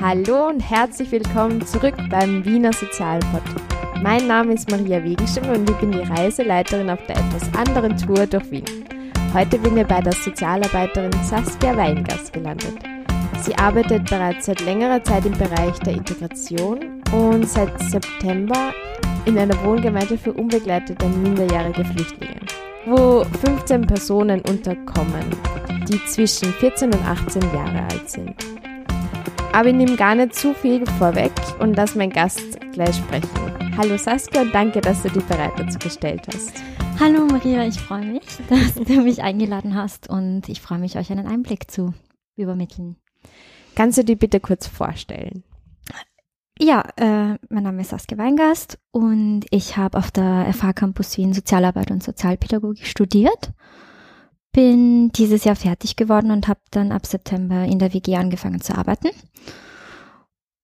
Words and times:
Hallo 0.00 0.48
und 0.48 0.60
herzlich 0.60 1.12
willkommen 1.12 1.66
zurück 1.66 1.94
beim 2.08 2.42
Wiener 2.44 2.72
Sozialpod. 2.72 3.42
Mein 4.02 4.26
Name 4.26 4.54
ist 4.54 4.70
Maria 4.70 5.04
Wegenstimme 5.04 5.52
und 5.52 5.68
ich 5.68 5.76
bin 5.76 5.92
die 5.92 6.00
Reiseleiterin 6.00 6.88
auf 6.88 7.04
der 7.06 7.16
etwas 7.16 7.52
anderen 7.54 7.96
Tour 7.96 8.26
durch 8.26 8.50
Wien. 8.50 8.64
Heute 9.34 9.58
bin 9.58 9.76
ich 9.76 9.86
bei 9.86 10.00
der 10.00 10.14
Sozialarbeiterin 10.14 11.12
Saskia 11.24 11.76
Weingast 11.76 12.32
gelandet. 12.32 12.78
Sie 13.42 13.54
arbeitet 13.56 14.08
bereits 14.08 14.46
seit 14.46 14.60
längerer 14.62 15.02
Zeit 15.04 15.26
im 15.26 15.36
Bereich 15.36 15.78
der 15.80 15.92
Integration 15.92 17.02
und 17.12 17.46
seit 17.46 17.78
September 17.78 18.72
in 19.24 19.38
einer 19.38 19.62
Wohngemeinde 19.64 20.18
für 20.18 20.32
unbegleitete 20.32 21.06
minderjährige 21.08 21.84
Flüchtlinge, 21.84 22.40
wo 22.86 23.24
15 23.24 23.86
Personen 23.86 24.40
unterkommen, 24.48 25.24
die 25.88 26.04
zwischen 26.06 26.52
14 26.52 26.92
und 26.92 27.04
18 27.04 27.42
Jahre 27.54 27.82
alt 27.90 28.10
sind. 28.10 28.34
Aber 29.52 29.68
ich 29.68 29.74
nehme 29.74 29.96
gar 29.96 30.14
nicht 30.14 30.34
zu 30.34 30.54
viel 30.54 30.86
vorweg 30.98 31.32
und 31.58 31.76
lass 31.76 31.94
meinen 31.94 32.12
Gast 32.12 32.58
gleich 32.72 32.96
sprechen. 32.96 33.28
Hallo 33.76 33.96
Saskia 33.96 34.44
danke, 34.44 34.80
dass 34.80 35.02
du 35.02 35.08
dich 35.08 35.24
bereit 35.24 35.52
dazu 35.56 35.78
gestellt 35.78 36.22
hast. 36.32 36.52
Hallo 37.00 37.26
Maria, 37.26 37.64
ich 37.66 37.78
freue 37.78 38.04
mich, 38.04 38.24
dass 38.48 38.74
du 38.74 39.00
mich 39.02 39.22
eingeladen 39.22 39.74
hast 39.74 40.08
und 40.08 40.48
ich 40.48 40.60
freue 40.60 40.78
mich, 40.78 40.96
euch 40.98 41.10
einen 41.12 41.26
Einblick 41.26 41.70
zu 41.70 41.94
übermitteln. 42.36 42.96
Kannst 43.74 43.98
du 43.98 44.04
dich 44.04 44.18
bitte 44.18 44.40
kurz 44.40 44.66
vorstellen? 44.66 45.44
Ja, 46.60 46.82
äh, 46.96 47.38
mein 47.48 47.62
Name 47.62 47.82
ist 47.82 47.90
Saskia 47.90 48.18
Weingast 48.18 48.78
und 48.90 49.42
ich 49.50 49.76
habe 49.76 49.96
auf 49.96 50.10
der 50.10 50.52
FH 50.52 50.72
Campus 50.72 51.16
Wien 51.16 51.32
Sozialarbeit 51.32 51.90
und 51.90 52.02
Sozialpädagogik 52.02 52.86
studiert 52.86 53.52
bin 54.52 55.10
dieses 55.12 55.44
Jahr 55.44 55.56
fertig 55.56 55.94
geworden 55.94 56.30
und 56.32 56.48
habe 56.48 56.60
dann 56.70 56.92
ab 56.92 57.06
September 57.06 57.64
in 57.64 57.78
der 57.78 57.94
WG 57.94 58.16
angefangen 58.16 58.60
zu 58.60 58.76
arbeiten. 58.76 59.08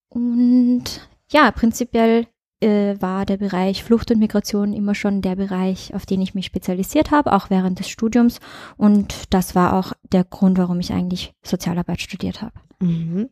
Und 0.08 1.08
ja, 1.30 1.50
prinzipiell 1.50 2.26
äh, 2.60 2.97
war 3.00 3.26
der 3.26 3.36
Bereich 3.36 3.84
Flucht 3.84 4.10
und 4.10 4.19
Migration 4.19 4.72
immer 4.72 4.94
schon 4.94 5.22
der 5.22 5.36
Bereich, 5.36 5.94
auf 5.94 6.06
den 6.06 6.22
ich 6.22 6.34
mich 6.34 6.47
spezialisiert 6.47 7.10
habe, 7.10 7.32
auch 7.32 7.50
während 7.50 7.78
des 7.78 7.88
Studiums. 7.88 8.41
Und 8.76 9.32
das 9.32 9.54
war 9.54 9.74
auch 9.74 9.92
der 10.12 10.24
Grund, 10.24 10.58
warum 10.58 10.80
ich 10.80 10.92
eigentlich 10.92 11.32
Sozialarbeit 11.44 12.00
studiert 12.00 12.42
habe. 12.42 12.54
Mhm. 12.80 13.28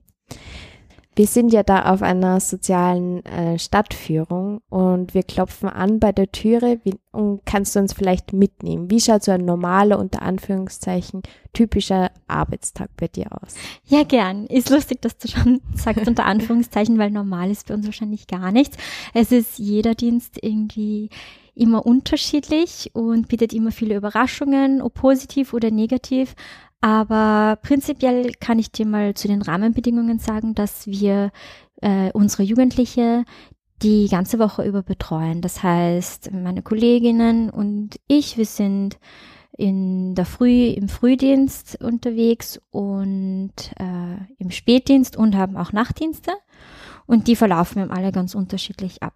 Wir 1.14 1.26
sind 1.26 1.52
ja 1.52 1.62
da 1.62 1.92
auf 1.92 2.00
einer 2.00 2.40
sozialen 2.40 3.24
äh, 3.26 3.58
Stadtführung 3.58 4.62
und 4.70 5.12
wir 5.12 5.22
klopfen 5.22 5.68
an 5.68 6.00
bei 6.00 6.10
der 6.10 6.32
Türe 6.32 6.80
wie, 6.84 6.94
und 7.10 7.44
kannst 7.44 7.76
du 7.76 7.80
uns 7.80 7.92
vielleicht 7.92 8.32
mitnehmen? 8.32 8.90
Wie 8.90 9.00
schaut 9.00 9.22
so 9.22 9.32
ein 9.32 9.44
normaler, 9.44 9.98
unter 9.98 10.22
Anführungszeichen, 10.22 11.22
typischer 11.52 12.10
Arbeitstag 12.28 12.88
bei 12.96 13.08
dir 13.08 13.26
aus? 13.30 13.56
Ja, 13.84 14.04
gern. 14.04 14.46
Ist 14.46 14.70
lustig, 14.70 15.02
dass 15.02 15.18
du 15.18 15.28
schon 15.28 15.60
sagst 15.74 16.08
unter 16.08 16.24
Anführungszeichen, 16.24 16.98
weil 16.98 17.10
normal 17.10 17.50
ist 17.50 17.68
bei 17.68 17.74
uns 17.74 17.84
wahrscheinlich 17.84 18.26
gar 18.26 18.50
nichts. 18.50 18.78
Es 19.12 19.32
ist 19.32 19.58
jeder 19.58 19.94
Dienst 19.94 20.38
irgendwie 20.40 21.10
immer 21.54 21.84
unterschiedlich 21.84 22.90
und 22.94 23.28
bietet 23.28 23.52
immer 23.52 23.72
viele 23.72 23.96
Überraschungen, 23.96 24.80
ob 24.80 24.94
positiv 24.94 25.52
oder 25.52 25.70
negativ. 25.70 26.34
Aber 26.82 27.58
prinzipiell 27.62 28.32
kann 28.40 28.58
ich 28.58 28.72
dir 28.72 28.86
mal 28.86 29.14
zu 29.14 29.28
den 29.28 29.40
Rahmenbedingungen 29.40 30.18
sagen, 30.18 30.54
dass 30.54 30.86
wir 30.88 31.30
äh, 31.80 32.10
unsere 32.12 32.42
Jugendliche 32.42 33.24
die 33.82 34.08
ganze 34.08 34.40
Woche 34.40 34.64
über 34.64 34.82
betreuen. 34.82 35.40
Das 35.42 35.62
heißt, 35.62 36.32
meine 36.32 36.62
Kolleginnen 36.62 37.50
und 37.50 38.00
ich, 38.08 38.36
wir 38.36 38.46
sind 38.46 38.98
in 39.56 40.16
der 40.16 40.26
Früh, 40.26 40.66
im 40.66 40.88
Frühdienst 40.88 41.80
unterwegs 41.80 42.60
und 42.70 43.52
äh, 43.78 44.16
im 44.38 44.50
Spätdienst 44.50 45.16
und 45.16 45.36
haben 45.36 45.56
auch 45.56 45.72
Nachtdienste. 45.72 46.32
Und 47.06 47.28
die 47.28 47.36
verlaufen 47.36 47.90
alle 47.92 48.10
ganz 48.10 48.34
unterschiedlich 48.34 49.02
ab. 49.04 49.14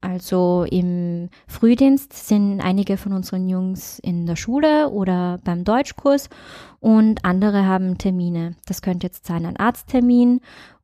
Also 0.00 0.64
im 0.70 1.28
Frühdienst 1.46 2.12
sind 2.14 2.60
einige 2.60 2.96
von 2.96 3.12
unseren 3.12 3.48
Jungs 3.48 3.98
in 3.98 4.24
der 4.24 4.36
Schule 4.36 4.90
oder 4.90 5.38
beim 5.44 5.64
Deutschkurs 5.64 6.30
und 6.80 7.24
andere 7.24 7.66
haben 7.66 7.98
Termine. 7.98 8.56
Das 8.66 8.80
könnte 8.80 9.06
jetzt 9.06 9.26
sein 9.26 9.44
ein 9.44 9.58
Arzttermin 9.58 10.40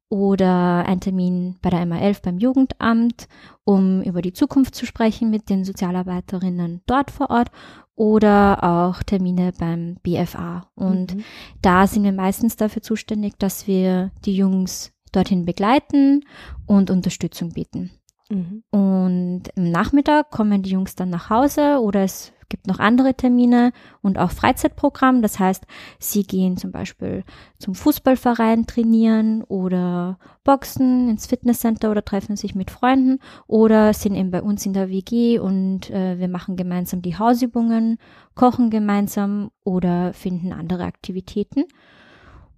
oder 0.08 0.84
ein 0.86 1.00
Termin 1.00 1.56
bei 1.62 1.70
der 1.70 1.86
MA11 1.86 2.22
beim 2.22 2.38
Jugendamt, 2.38 3.26
um 3.64 4.02
über 4.02 4.22
die 4.22 4.34
Zukunft 4.34 4.74
zu 4.74 4.86
sprechen 4.86 5.30
mit 5.30 5.48
den 5.48 5.64
Sozialarbeiterinnen 5.64 6.82
dort 6.86 7.10
vor 7.10 7.30
Ort 7.30 7.50
oder 7.96 8.62
auch 8.62 9.02
Termine 9.02 9.52
beim 9.58 9.96
BFA. 10.02 10.68
Und 10.74 11.16
mhm. 11.16 11.24
da 11.62 11.86
sind 11.86 12.04
wir 12.04 12.12
meistens 12.12 12.56
dafür 12.56 12.82
zuständig, 12.82 13.38
dass 13.38 13.66
wir 13.66 14.12
die 14.24 14.36
Jungs 14.36 14.92
dorthin 15.12 15.46
begleiten 15.46 16.24
und 16.66 16.90
Unterstützung 16.90 17.52
bieten. 17.52 17.90
Mhm. 18.28 18.62
Und 18.70 19.42
im 19.54 19.70
Nachmittag 19.70 20.30
kommen 20.30 20.62
die 20.62 20.70
Jungs 20.70 20.94
dann 20.94 21.10
nach 21.10 21.30
Hause 21.30 21.80
oder 21.80 22.02
es 22.02 22.32
gibt 22.48 22.66
noch 22.66 22.78
andere 22.78 23.14
Termine 23.14 23.72
und 24.02 24.18
auch 24.18 24.30
Freizeitprogramm. 24.30 25.22
Das 25.22 25.38
heißt, 25.38 25.64
sie 25.98 26.22
gehen 26.22 26.56
zum 26.56 26.72
Beispiel 26.72 27.24
zum 27.58 27.74
Fußballverein 27.74 28.66
trainieren 28.66 29.42
oder 29.44 30.18
boxen 30.44 31.08
ins 31.08 31.26
Fitnesscenter 31.26 31.90
oder 31.90 32.04
treffen 32.04 32.36
sich 32.36 32.54
mit 32.54 32.70
Freunden 32.70 33.18
oder 33.46 33.92
sind 33.92 34.14
eben 34.14 34.30
bei 34.30 34.42
uns 34.42 34.64
in 34.66 34.72
der 34.72 34.88
WG 34.88 35.38
und 35.38 35.90
äh, 35.90 36.18
wir 36.18 36.28
machen 36.28 36.56
gemeinsam 36.56 37.02
die 37.02 37.18
Hausübungen, 37.18 37.98
kochen 38.34 38.70
gemeinsam 38.70 39.50
oder 39.64 40.12
finden 40.12 40.52
andere 40.52 40.84
Aktivitäten. 40.84 41.64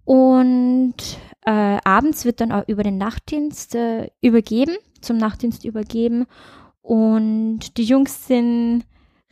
Und 0.09 0.95
äh, 1.45 1.77
abends 1.85 2.25
wird 2.25 2.41
dann 2.41 2.51
auch 2.51 2.67
über 2.67 2.83
den 2.83 2.97
Nachtdienst 2.97 3.75
äh, 3.75 4.09
übergeben, 4.23 4.75
zum 5.03 5.19
Nachtdienst 5.19 5.67
übergeben. 5.67 6.25
Und 6.81 7.77
die 7.77 7.85
Jungs 7.85 8.27
sind 8.27 8.85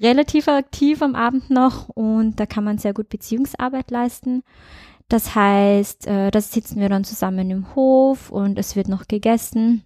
relativ 0.03 0.49
aktiv 0.49 1.01
am 1.01 1.15
Abend 1.15 1.49
noch 1.49 1.89
und 1.89 2.39
da 2.39 2.45
kann 2.45 2.63
man 2.63 2.77
sehr 2.77 2.93
gut 2.93 3.09
Beziehungsarbeit 3.09 3.91
leisten. 3.91 4.43
Das 5.09 5.35
heißt, 5.35 6.09
äh, 6.09 6.31
da 6.31 6.41
sitzen 6.43 6.79
wir 6.79 6.91
dann 6.91 7.05
zusammen 7.05 7.51
im 7.51 7.75
Hof 7.75 8.31
und 8.31 8.59
es 8.59 8.77
wird 8.77 8.89
noch 8.89 9.09
gegessen 9.09 9.83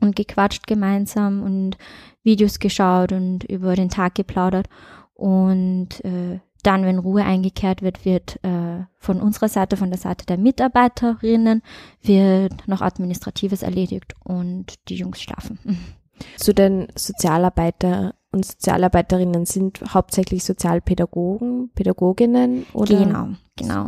und 0.00 0.16
gequatscht 0.16 0.66
gemeinsam 0.66 1.42
und 1.42 1.76
Videos 2.22 2.58
geschaut 2.58 3.12
und 3.12 3.44
über 3.44 3.76
den 3.76 3.90
Tag 3.90 4.14
geplaudert. 4.14 4.70
Und 5.12 6.02
äh, 6.06 6.40
dann, 6.62 6.84
wenn 6.84 6.98
Ruhe 6.98 7.24
eingekehrt 7.24 7.82
wird, 7.82 8.04
wird 8.04 8.42
äh, 8.44 8.84
von 8.98 9.20
unserer 9.20 9.48
Seite, 9.48 9.76
von 9.76 9.90
der 9.90 9.98
Seite 9.98 10.26
der 10.26 10.38
Mitarbeiterinnen, 10.38 11.62
wird 12.02 12.68
noch 12.68 12.80
Administratives 12.80 13.62
erledigt 13.62 14.14
und 14.24 14.74
die 14.88 14.96
Jungs 14.96 15.20
schlafen. 15.20 15.58
Zu 16.36 16.54
den 16.54 16.88
Sozialarbeiter 16.94 18.14
und 18.32 18.46
Sozialarbeiterinnen 18.46 19.44
sind 19.44 19.80
hauptsächlich 19.92 20.42
Sozialpädagogen, 20.42 21.70
Pädagoginnen 21.74 22.66
oder? 22.72 22.96
Genau, 22.96 23.28
genau. 23.56 23.86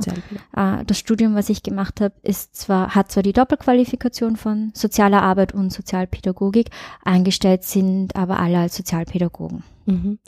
Äh, 0.55 0.85
das 0.85 0.99
Studium, 0.99 1.35
was 1.35 1.49
ich 1.49 1.63
gemacht 1.63 2.01
habe, 2.01 2.15
ist 2.23 2.55
zwar, 2.55 2.95
hat 2.95 3.11
zwar 3.11 3.23
die 3.23 3.33
Doppelqualifikation 3.33 4.37
von 4.37 4.71
sozialer 4.75 5.23
Arbeit 5.23 5.55
und 5.55 5.73
Sozialpädagogik, 5.73 6.71
eingestellt 7.05 7.65
sind 7.65 8.15
aber 8.17 8.39
alle 8.39 8.59
als 8.59 8.77
Sozialpädagogen. 8.77 9.65
Mhm. 9.87 10.19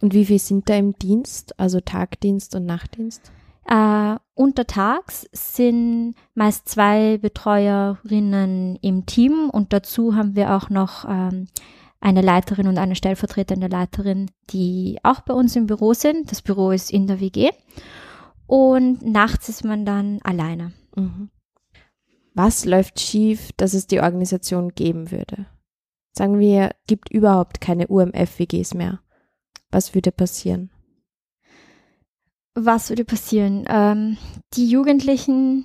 Und 0.00 0.14
wie 0.14 0.24
viel 0.24 0.38
sind 0.38 0.68
da 0.68 0.74
im 0.74 0.98
Dienst, 0.98 1.58
also 1.60 1.80
Tagdienst 1.80 2.54
und 2.54 2.64
Nachtdienst? 2.64 3.30
Äh, 3.68 4.16
untertags 4.34 5.28
sind 5.32 6.14
meist 6.34 6.68
zwei 6.68 7.18
Betreuerinnen 7.18 8.76
im 8.80 9.06
Team 9.06 9.50
und 9.50 9.72
dazu 9.72 10.14
haben 10.14 10.36
wir 10.36 10.54
auch 10.54 10.70
noch 10.70 11.04
ähm, 11.08 11.48
eine 12.06 12.20
Leiterin 12.20 12.68
und 12.68 12.78
eine 12.78 12.94
stellvertretende 12.94 13.66
Leiterin, 13.66 14.30
die 14.50 15.00
auch 15.02 15.22
bei 15.22 15.34
uns 15.34 15.56
im 15.56 15.66
Büro 15.66 15.92
sind. 15.92 16.30
Das 16.30 16.40
Büro 16.40 16.70
ist 16.70 16.92
in 16.92 17.08
der 17.08 17.18
WG. 17.18 17.50
Und 18.46 19.04
nachts 19.04 19.48
ist 19.48 19.64
man 19.64 19.84
dann 19.84 20.20
alleine. 20.22 20.72
Mhm. 20.94 21.30
Was 22.32 22.64
läuft 22.64 23.00
schief, 23.00 23.50
dass 23.56 23.74
es 23.74 23.88
die 23.88 24.00
Organisation 24.00 24.68
geben 24.68 25.10
würde? 25.10 25.46
Sagen 26.12 26.38
wir, 26.38 26.76
gibt 26.86 27.10
überhaupt 27.10 27.60
keine 27.60 27.88
UMF-WGs 27.88 28.76
mehr. 28.76 29.00
Was 29.72 29.92
würde 29.92 30.12
passieren? 30.12 30.70
Was 32.54 32.88
würde 32.88 33.04
passieren? 33.04 33.64
Ähm, 33.68 34.16
die 34.54 34.68
Jugendlichen 34.70 35.64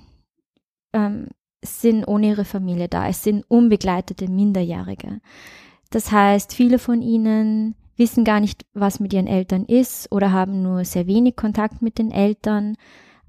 ähm, 0.92 1.28
sind 1.64 2.04
ohne 2.08 2.30
ihre 2.30 2.44
Familie 2.44 2.88
da. 2.88 3.06
Es 3.06 3.22
sind 3.22 3.44
unbegleitete 3.48 4.28
Minderjährige. 4.28 5.20
Das 5.92 6.10
heißt, 6.10 6.54
viele 6.54 6.78
von 6.80 7.02
ihnen 7.02 7.76
wissen 7.96 8.24
gar 8.24 8.40
nicht, 8.40 8.66
was 8.74 8.98
mit 8.98 9.12
ihren 9.12 9.26
Eltern 9.28 9.64
ist 9.66 10.10
oder 10.10 10.32
haben 10.32 10.62
nur 10.62 10.84
sehr 10.84 11.06
wenig 11.06 11.36
Kontakt 11.36 11.82
mit 11.82 11.98
den 11.98 12.10
Eltern. 12.10 12.76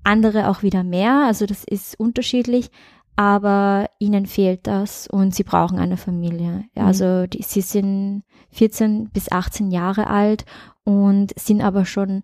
Andere 0.04 0.50
auch 0.50 0.64
wieder 0.64 0.84
mehr. 0.84 1.26
Also 1.28 1.46
das 1.46 1.64
ist 1.64 2.00
unterschiedlich. 2.00 2.72
aber 3.16 3.88
ihnen 4.00 4.26
fehlt 4.26 4.66
das 4.66 5.08
und 5.08 5.36
sie 5.36 5.44
brauchen 5.44 5.78
eine 5.80 5.98
Familie. 5.98 6.66
Mhm. 6.76 6.82
Also 6.82 7.28
die, 7.28 7.44
sie 7.44 7.62
sind 7.62 8.24
14 8.52 9.10
bis 9.10 9.32
18 9.32 9.72
Jahre 9.72 10.08
alt 10.08 10.46
und 10.84 11.32
sind 11.40 11.62
aber 11.62 11.86
schon 11.86 12.24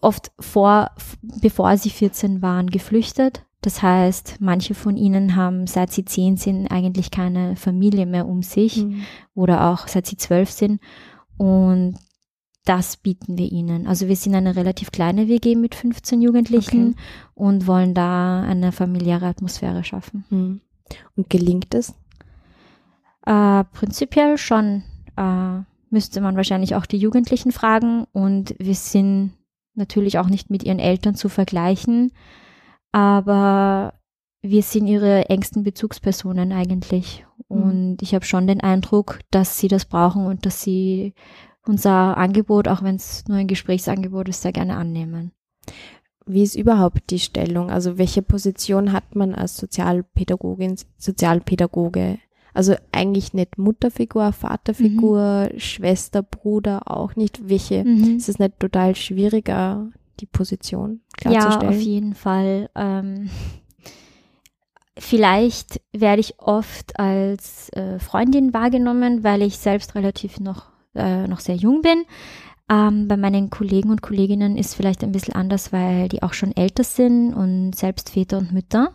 oft 0.00 0.32
vor, 0.38 0.90
bevor 1.40 1.76
sie 1.76 1.90
14 1.90 2.42
waren, 2.42 2.68
geflüchtet. 2.68 3.44
Das 3.62 3.82
heißt, 3.82 4.36
manche 4.40 4.74
von 4.74 4.96
ihnen 4.96 5.36
haben, 5.36 5.66
seit 5.66 5.92
sie 5.92 6.04
10 6.04 6.36
sind, 6.38 6.66
eigentlich 6.68 7.10
keine 7.10 7.56
Familie 7.56 8.06
mehr 8.06 8.26
um 8.26 8.42
sich 8.42 8.84
mhm. 8.84 9.02
oder 9.34 9.68
auch 9.68 9.86
seit 9.86 10.06
sie 10.06 10.16
12 10.16 10.50
sind. 10.50 10.80
Und 11.36 11.96
das 12.64 12.96
bieten 12.96 13.36
wir 13.36 13.50
ihnen. 13.50 13.86
Also 13.86 14.08
wir 14.08 14.16
sind 14.16 14.34
eine 14.34 14.56
relativ 14.56 14.90
kleine 14.92 15.28
WG 15.28 15.56
mit 15.56 15.74
15 15.74 16.22
Jugendlichen 16.22 16.90
okay. 16.92 17.00
und 17.34 17.66
wollen 17.66 17.94
da 17.94 18.42
eine 18.42 18.72
familiäre 18.72 19.26
Atmosphäre 19.26 19.84
schaffen. 19.84 20.24
Mhm. 20.30 20.60
Und 21.16 21.30
gelingt 21.30 21.74
es? 21.74 21.94
Äh, 23.26 23.64
prinzipiell 23.64 24.38
schon. 24.38 24.84
Äh, 25.16 25.60
müsste 25.90 26.20
man 26.20 26.36
wahrscheinlich 26.36 26.74
auch 26.74 26.86
die 26.86 26.98
Jugendlichen 26.98 27.52
fragen 27.52 28.06
und 28.12 28.54
wir 28.58 28.74
sind 28.74 29.32
natürlich 29.74 30.18
auch 30.18 30.28
nicht 30.28 30.50
mit 30.50 30.62
ihren 30.62 30.78
Eltern 30.78 31.14
zu 31.14 31.28
vergleichen, 31.28 32.12
aber 32.92 33.94
wir 34.42 34.62
sind 34.62 34.86
ihre 34.86 35.28
engsten 35.28 35.62
Bezugspersonen 35.62 36.52
eigentlich. 36.52 37.24
Mhm. 37.48 37.62
Und 37.62 38.02
ich 38.02 38.14
habe 38.14 38.24
schon 38.24 38.46
den 38.46 38.60
Eindruck, 38.60 39.20
dass 39.30 39.58
sie 39.58 39.68
das 39.68 39.84
brauchen 39.84 40.26
und 40.26 40.46
dass 40.46 40.62
sie 40.62 41.14
unser 41.66 42.16
Angebot, 42.16 42.68
auch 42.68 42.82
wenn 42.82 42.96
es 42.96 43.26
nur 43.28 43.38
ein 43.38 43.46
Gesprächsangebot 43.46 44.28
ist, 44.28 44.42
sehr 44.42 44.52
gerne 44.52 44.76
annehmen. 44.76 45.32
Wie 46.26 46.42
ist 46.42 46.54
überhaupt 46.54 47.10
die 47.10 47.18
Stellung? 47.18 47.70
Also 47.70 47.98
welche 47.98 48.22
Position 48.22 48.92
hat 48.92 49.14
man 49.14 49.34
als 49.34 49.56
Sozialpädagogin, 49.56 50.76
Sozialpädagoge? 50.96 52.18
Also 52.52 52.74
eigentlich 52.92 53.32
nicht 53.32 53.58
Mutterfigur, 53.58 54.32
Vaterfigur, 54.32 55.50
mhm. 55.52 55.58
Schwester, 55.58 56.22
Bruder 56.22 56.90
auch 56.90 57.16
nicht. 57.16 57.48
Welche? 57.48 57.84
Mhm. 57.84 58.16
Ist 58.16 58.28
es 58.28 58.38
nicht 58.38 58.58
total 58.58 58.96
schwieriger, 58.96 59.88
die 60.20 60.26
Position 60.26 61.00
klarzustellen? 61.16 61.62
Ja, 61.62 61.68
auf 61.68 61.80
jeden 61.80 62.14
Fall. 62.14 62.70
Ähm, 62.74 63.30
vielleicht 64.98 65.80
werde 65.92 66.20
ich 66.20 66.38
oft 66.38 66.98
als 66.98 67.70
äh, 67.70 67.98
Freundin 67.98 68.52
wahrgenommen, 68.52 69.24
weil 69.24 69.42
ich 69.42 69.58
selbst 69.58 69.94
relativ 69.94 70.40
noch 70.40 70.70
äh, 70.94 71.26
noch 71.26 71.40
sehr 71.40 71.56
jung 71.56 71.82
bin. 71.82 72.04
Ähm, 72.70 73.08
bei 73.08 73.16
meinen 73.16 73.50
Kollegen 73.50 73.90
und 73.90 74.02
Kolleginnen 74.02 74.56
ist 74.56 74.74
vielleicht 74.74 75.02
ein 75.02 75.12
bisschen 75.12 75.34
anders, 75.34 75.72
weil 75.72 76.08
die 76.08 76.22
auch 76.22 76.32
schon 76.32 76.56
älter 76.56 76.84
sind 76.84 77.34
und 77.34 77.74
selbst 77.74 78.10
Väter 78.10 78.38
und 78.38 78.52
Mütter. 78.52 78.92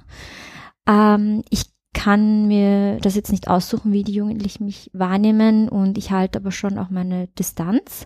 Ähm, 0.88 1.44
ich 1.50 1.66
kann 1.94 2.48
mir 2.48 2.98
das 3.00 3.16
jetzt 3.16 3.32
nicht 3.32 3.48
aussuchen, 3.48 3.92
wie 3.92 4.04
die 4.04 4.14
Jugendlichen 4.14 4.66
mich 4.66 4.90
wahrnehmen 4.94 5.70
und 5.70 5.98
ich 5.98 6.12
halte 6.12 6.40
aber 6.40 6.52
schon 6.52 6.78
auch 6.78 6.90
meine 6.90 7.28
Distanz. 7.40 8.06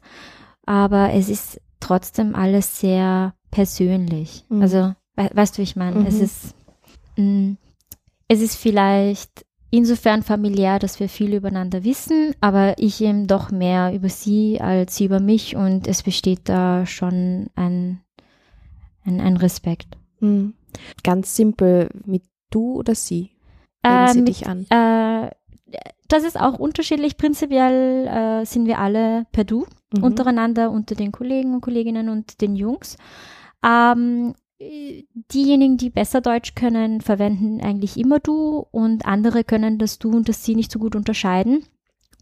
Aber 0.66 1.12
es 1.14 1.30
ist 1.30 1.60
trotzdem 1.80 2.36
alles 2.36 2.80
sehr 2.80 3.34
persönlich. 3.52 4.46
Mhm. 4.50 4.62
Also, 4.62 4.94
we 5.16 5.30
weißt 5.34 5.56
du, 5.56 5.60
wie 5.60 5.64
ich 5.64 5.76
meine? 5.76 6.02
Mhm. 6.02 6.06
Es 6.06 6.20
ist, 6.20 6.56
mh, 7.18 7.24
mm, 7.24 7.58
es 8.28 8.42
ist 8.42 8.56
vielleicht 8.56 9.46
insofern 9.72 10.24
familiär, 10.24 10.80
dass 10.80 11.00
wir 11.00 11.10
viel 11.10 11.34
übereinander 11.34 11.84
wissen, 11.84 12.34
aber 12.42 12.76
ich 12.78 13.02
eben 13.02 13.28
doch 13.28 13.52
mehr 13.52 13.94
über 13.94 14.10
sie 14.10 14.60
als 14.62 14.96
sie 14.96 15.06
über 15.06 15.20
mich 15.20 15.56
und 15.56 15.88
es 15.88 16.04
besteht 16.04 16.50
da 16.50 16.86
schon 16.86 17.48
ein, 17.56 18.02
ein, 19.04 19.20
ein 19.20 19.38
Respekt. 19.38 19.98
Mhm. 20.20 20.54
Ganz 21.04 21.36
simpel, 21.36 21.90
mit 22.06 22.24
du 22.50 22.76
oder 22.76 22.96
sie? 22.96 23.32
Äh, 23.84 24.12
sie 24.12 24.20
mit, 24.20 24.30
dich 24.30 24.48
an? 24.48 24.66
Äh, 24.70 25.32
das 26.10 26.24
ist 26.24 26.40
auch 26.40 26.60
unterschiedlich. 26.60 27.18
Prinzipiell 27.18 28.08
äh, 28.08 28.46
sind 28.46 28.66
wir 28.66 28.80
alle 28.80 29.26
per 29.32 29.46
Du 29.46 29.66
mhm. 29.96 30.04
untereinander, 30.04 30.72
unter 30.72 30.96
den 30.96 31.12
Kollegen 31.12 31.54
und 31.54 31.62
Kolleginnen 31.62 32.10
und 32.10 32.42
den 32.42 32.56
Jungs. 32.56 32.98
Ähm, 33.66 34.34
diejenigen, 34.60 35.78
die 35.78 35.90
besser 35.90 36.20
Deutsch 36.20 36.54
können, 36.56 37.00
verwenden 37.02 37.62
eigentlich 37.62 37.98
immer 37.98 38.20
du 38.20 38.66
und 38.72 39.06
andere 39.06 39.44
können 39.44 39.78
das 39.78 40.00
du 40.00 40.12
und 40.12 40.28
das 40.28 40.44
sie 40.44 40.56
nicht 40.56 40.72
so 40.72 40.80
gut 40.80 40.96
unterscheiden 40.96 41.64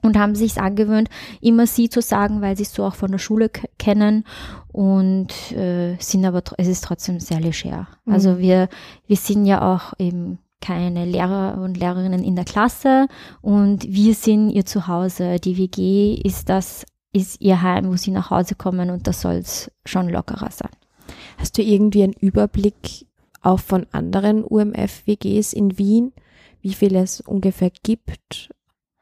und 0.04 0.18
haben 0.18 0.36
sich 0.36 0.60
angewöhnt, 0.60 1.10
immer 1.42 1.66
sie 1.66 1.90
zu 1.90 2.02
sagen, 2.02 2.42
weil 2.42 2.56
sie 2.56 2.64
es 2.64 2.74
so 2.74 2.86
auch 2.86 2.94
von 2.94 3.12
der 3.12 3.18
Schule 3.18 3.50
kennen 3.80 4.24
und 4.72 5.52
äh, 5.52 5.96
sind 6.00 6.26
aber 6.26 6.44
es 6.58 6.68
ist 6.68 6.84
trotzdem 6.84 7.20
sehr 7.20 7.40
leger. 7.40 7.88
Mhm. 8.06 8.14
Also 8.14 8.38
wir 8.38 8.70
wir 9.08 9.18
sind 9.18 9.46
ja 9.46 9.74
auch 9.74 9.94
eben 9.98 10.38
keine 10.62 11.06
Lehrer 11.06 11.60
und 11.62 11.78
Lehrerinnen 11.78 12.24
in 12.24 12.36
der 12.36 12.46
Klasse 12.46 13.08
und 13.42 13.84
wir 13.84 14.14
sind 14.14 14.50
ihr 14.50 14.66
Zuhause. 14.66 15.40
Die 15.40 15.58
WG 15.58 16.16
ist 16.16 16.50
das 16.50 16.86
ist 17.14 17.42
ihr 17.42 17.62
Heim, 17.62 17.88
wo 17.90 17.96
sie 17.96 18.12
nach 18.12 18.30
Hause 18.30 18.56
kommen 18.56 18.90
und 18.90 19.08
das 19.08 19.22
soll 19.22 19.36
es 19.36 19.72
schon 19.86 20.10
lockerer 20.10 20.52
sein. 20.52 20.72
Hast 21.38 21.58
du 21.58 21.62
irgendwie 21.62 22.04
einen 22.04 22.14
Überblick 22.14 23.08
auch 23.42 23.60
von 23.60 23.88
anderen 23.92 24.44
UMF-WGs 24.44 25.54
in 25.54 25.78
Wien, 25.78 26.14
wie 26.62 26.74
viele 26.74 27.00
es 27.00 27.22
ungefähr 27.22 27.72
gibt 27.84 28.50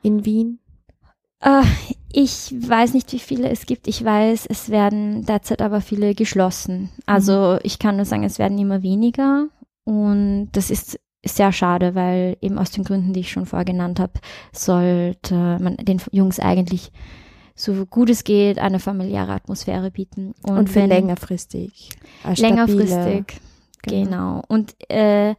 in 0.01 0.25
Wien? 0.25 0.59
Uh, 1.43 1.63
ich 2.11 2.53
weiß 2.57 2.93
nicht, 2.93 3.11
wie 3.11 3.19
viele 3.19 3.49
es 3.49 3.65
gibt. 3.65 3.87
Ich 3.87 4.03
weiß, 4.03 4.45
es 4.47 4.69
werden 4.69 5.25
derzeit 5.25 5.61
aber 5.61 5.81
viele 5.81 6.15
geschlossen. 6.15 6.89
Also 7.05 7.53
mhm. 7.53 7.59
ich 7.63 7.77
kann 7.79 7.97
nur 7.97 8.05
sagen, 8.05 8.23
es 8.23 8.39
werden 8.39 8.57
immer 8.57 8.83
weniger. 8.83 9.47
Und 9.83 10.49
das 10.53 10.71
ist 10.71 10.99
sehr 11.25 11.51
schade, 11.51 11.95
weil 11.95 12.37
eben 12.41 12.57
aus 12.57 12.71
den 12.71 12.83
Gründen, 12.83 13.13
die 13.13 13.21
ich 13.21 13.31
schon 13.31 13.45
vorher 13.45 13.65
genannt 13.65 13.99
habe, 13.99 14.13
sollte 14.53 15.35
man 15.59 15.77
den 15.77 16.01
Jungs 16.11 16.39
eigentlich 16.39 16.91
so 17.55 17.85
gut 17.85 18.09
es 18.09 18.23
geht, 18.23 18.59
eine 18.59 18.79
familiäre 18.79 19.31
Atmosphäre 19.31 19.89
bieten. 19.89 20.33
Und, 20.43 20.57
und 20.57 20.69
für 20.69 20.81
wenn, 20.81 20.89
längerfristig. 20.89 21.89
Längerfristig, 22.35 23.39
genau. 23.81 24.03
genau. 24.03 24.41
Und 24.47 24.75
äh, 24.89 25.35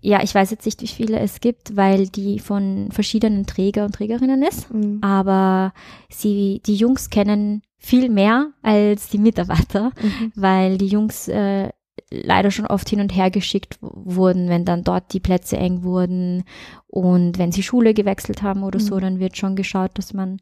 ja, 0.00 0.22
ich 0.22 0.34
weiß 0.34 0.50
jetzt 0.50 0.64
nicht, 0.66 0.80
wie 0.82 0.86
viele 0.86 1.18
es 1.18 1.40
gibt, 1.40 1.76
weil 1.76 2.08
die 2.08 2.38
von 2.38 2.88
verschiedenen 2.90 3.46
Träger 3.46 3.84
und 3.84 3.94
Trägerinnen 3.94 4.42
ist. 4.42 4.72
Mhm. 4.72 4.98
Aber 5.02 5.72
sie, 6.10 6.62
die 6.66 6.76
Jungs 6.76 7.10
kennen 7.10 7.62
viel 7.78 8.08
mehr 8.08 8.52
als 8.62 9.08
die 9.08 9.18
Mitarbeiter, 9.18 9.92
mhm. 10.00 10.32
weil 10.34 10.78
die 10.78 10.88
Jungs 10.88 11.28
äh, 11.28 11.70
leider 12.10 12.50
schon 12.50 12.66
oft 12.66 12.88
hin 12.88 13.00
und 13.00 13.14
her 13.14 13.30
geschickt 13.30 13.78
wurden, 13.80 14.48
wenn 14.48 14.64
dann 14.64 14.84
dort 14.84 15.12
die 15.12 15.20
Plätze 15.20 15.56
eng 15.56 15.82
wurden 15.82 16.44
und 16.86 17.38
wenn 17.38 17.52
sie 17.52 17.62
Schule 17.62 17.94
gewechselt 17.94 18.42
haben 18.42 18.62
oder 18.62 18.78
mhm. 18.78 18.84
so, 18.84 19.00
dann 19.00 19.18
wird 19.18 19.36
schon 19.36 19.56
geschaut, 19.56 19.92
dass 19.94 20.12
man 20.12 20.38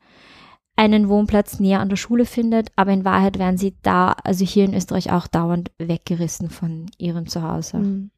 einen 0.77 1.09
Wohnplatz 1.09 1.61
näher 1.61 1.81
an 1.81 1.89
der 1.89 1.97
Schule 1.97 2.27
findet, 2.27 2.71
aber 2.77 2.93
in 2.93 3.05
Wahrheit 3.05 3.39
werden 3.39 3.59
sie 3.59 3.77
da, 3.83 4.13
also 4.25 4.45
hier 4.45 4.65
in 4.65 4.75
Österreich 4.75 5.13
auch 5.13 5.27
dauernd 5.29 5.71
weggerissen 5.79 6.51
von 6.51 6.87
ihrem 6.99 7.29
Zuhause. 7.29 7.79
Hm. 7.79 8.11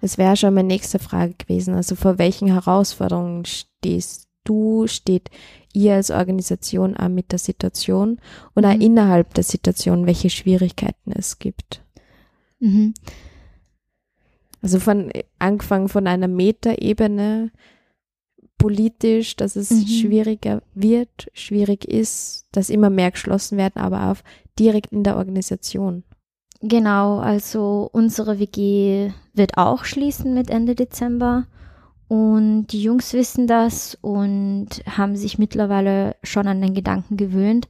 Das 0.00 0.18
wäre 0.18 0.36
schon 0.36 0.54
meine 0.54 0.68
nächste 0.68 0.98
Frage 0.98 1.34
gewesen. 1.34 1.74
Also 1.74 1.94
vor 1.94 2.18
welchen 2.18 2.48
Herausforderungen 2.48 3.44
stehst 3.46 4.28
du, 4.44 4.86
steht 4.88 5.30
ihr 5.72 5.94
als 5.94 6.10
Organisation 6.10 6.96
auch 6.96 7.08
mit 7.08 7.32
der 7.32 7.38
Situation 7.38 8.20
und 8.54 8.66
auch 8.66 8.74
mhm. 8.74 8.80
innerhalb 8.80 9.32
der 9.34 9.44
Situation, 9.44 10.06
welche 10.06 10.30
Schwierigkeiten 10.30 11.12
es 11.12 11.38
gibt? 11.38 11.81
Mhm. 12.62 12.94
Also 14.62 14.78
von 14.78 15.10
angefangen 15.40 15.88
von 15.88 16.06
einer 16.06 16.28
Metaebene 16.28 17.50
politisch, 18.58 19.34
dass 19.34 19.56
es 19.56 19.70
mhm. 19.72 19.86
schwieriger 19.88 20.62
wird, 20.74 21.28
schwierig 21.34 21.84
ist, 21.84 22.46
dass 22.52 22.70
immer 22.70 22.90
mehr 22.90 23.10
geschlossen 23.10 23.58
werden, 23.58 23.80
aber 23.82 24.12
auch 24.12 24.18
direkt 24.56 24.92
in 24.92 25.02
der 25.02 25.16
Organisation. 25.16 26.04
Genau, 26.60 27.18
also 27.18 27.90
unsere 27.92 28.38
WG 28.38 29.10
wird 29.34 29.58
auch 29.58 29.84
schließen 29.84 30.32
mit 30.32 30.48
Ende 30.48 30.76
Dezember 30.76 31.48
und 32.12 32.66
die 32.66 32.82
Jungs 32.82 33.14
wissen 33.14 33.46
das 33.46 33.96
und 34.02 34.68
haben 34.86 35.16
sich 35.16 35.38
mittlerweile 35.38 36.14
schon 36.22 36.46
an 36.46 36.60
den 36.60 36.74
Gedanken 36.74 37.16
gewöhnt, 37.16 37.68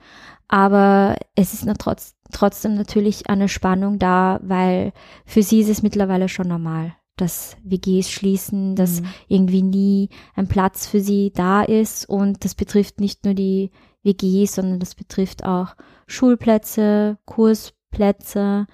aber 0.49 1.17
es 1.37 1.55
ist 1.55 1.65
trotz, 1.79 2.17
trotzdem 2.33 2.75
natürlich 2.75 3.31
eine 3.31 3.49
Spannung 3.49 4.01
da, 4.01 4.41
weil 4.43 4.95
für 5.25 5.45
sie 5.45 5.61
ist 5.61 5.69
es 5.69 5.85
mittlerweile 5.85 6.29
schon 6.29 6.49
normal 6.49 6.97
dass 7.17 7.57
WGs 7.63 8.11
schließen, 8.11 8.75
dass 8.75 9.03
mhm. 9.03 9.07
irgendwie 9.29 9.63
nie 9.63 10.09
ein 10.35 10.49
Platz 10.49 10.89
für 10.89 11.01
sie 11.01 11.31
da 11.33 11.63
ist. 11.63 12.09
Und 12.09 12.43
das 12.45 12.57
betrifft 12.57 13.01
nicht 13.01 13.25
nur 13.25 13.35
die 13.35 13.71
WGs, 14.03 14.55
sondern 14.55 14.81
das 14.81 14.97
betrifft 14.97 15.45
auch 15.45 15.77
Schulplätze, 16.09 17.19
Kursplätze 17.27 18.67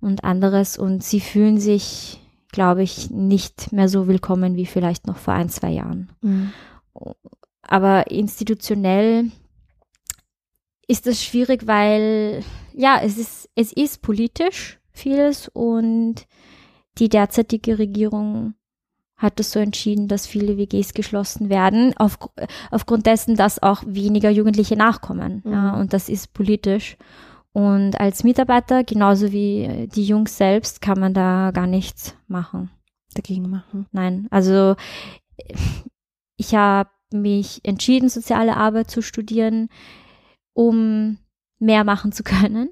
und 0.00 0.24
anderes. 0.24 0.76
Und 0.76 1.04
sie 1.04 1.20
fühlen 1.20 1.58
sich, 1.58 2.20
glaube 2.56 2.82
ich, 2.82 3.10
nicht 3.10 3.70
mehr 3.70 3.86
so 3.86 4.08
willkommen 4.08 4.56
wie 4.56 4.64
vielleicht 4.64 5.06
noch 5.06 5.18
vor 5.18 5.34
ein, 5.34 5.50
zwei 5.50 5.72
Jahren. 5.72 6.08
Mhm. 6.22 6.52
Aber 7.60 8.10
institutionell 8.10 9.30
ist 10.88 11.06
das 11.06 11.22
schwierig, 11.22 11.66
weil 11.66 12.42
ja, 12.72 12.98
es 13.02 13.18
ist, 13.18 13.50
es 13.56 13.74
ist 13.74 14.00
politisch 14.00 14.78
vieles 14.90 15.48
und 15.48 16.26
die 16.96 17.10
derzeitige 17.10 17.78
Regierung 17.78 18.54
hat 19.18 19.38
es 19.38 19.52
so 19.52 19.58
entschieden, 19.58 20.08
dass 20.08 20.26
viele 20.26 20.56
WGs 20.56 20.94
geschlossen 20.94 21.50
werden, 21.50 21.94
auf, 21.98 22.18
aufgrund 22.70 23.04
dessen, 23.04 23.36
dass 23.36 23.62
auch 23.62 23.82
weniger 23.86 24.30
Jugendliche 24.30 24.76
nachkommen. 24.76 25.42
Mhm. 25.44 25.52
Ja, 25.52 25.74
und 25.78 25.92
das 25.92 26.08
ist 26.08 26.32
politisch. 26.32 26.96
Und 27.56 27.98
als 27.98 28.22
Mitarbeiter, 28.22 28.84
genauso 28.84 29.32
wie 29.32 29.88
die 29.90 30.04
Jungs 30.04 30.36
selbst, 30.36 30.82
kann 30.82 31.00
man 31.00 31.14
da 31.14 31.52
gar 31.54 31.66
nichts 31.66 32.14
machen. 32.28 32.70
Dagegen 33.14 33.48
machen? 33.48 33.86
Nein, 33.92 34.26
also 34.30 34.76
ich 36.36 36.54
habe 36.54 36.90
mich 37.14 37.64
entschieden, 37.64 38.10
soziale 38.10 38.58
Arbeit 38.58 38.90
zu 38.90 39.00
studieren, 39.00 39.70
um 40.52 41.16
mehr 41.58 41.84
machen 41.84 42.12
zu 42.12 42.24
können 42.24 42.68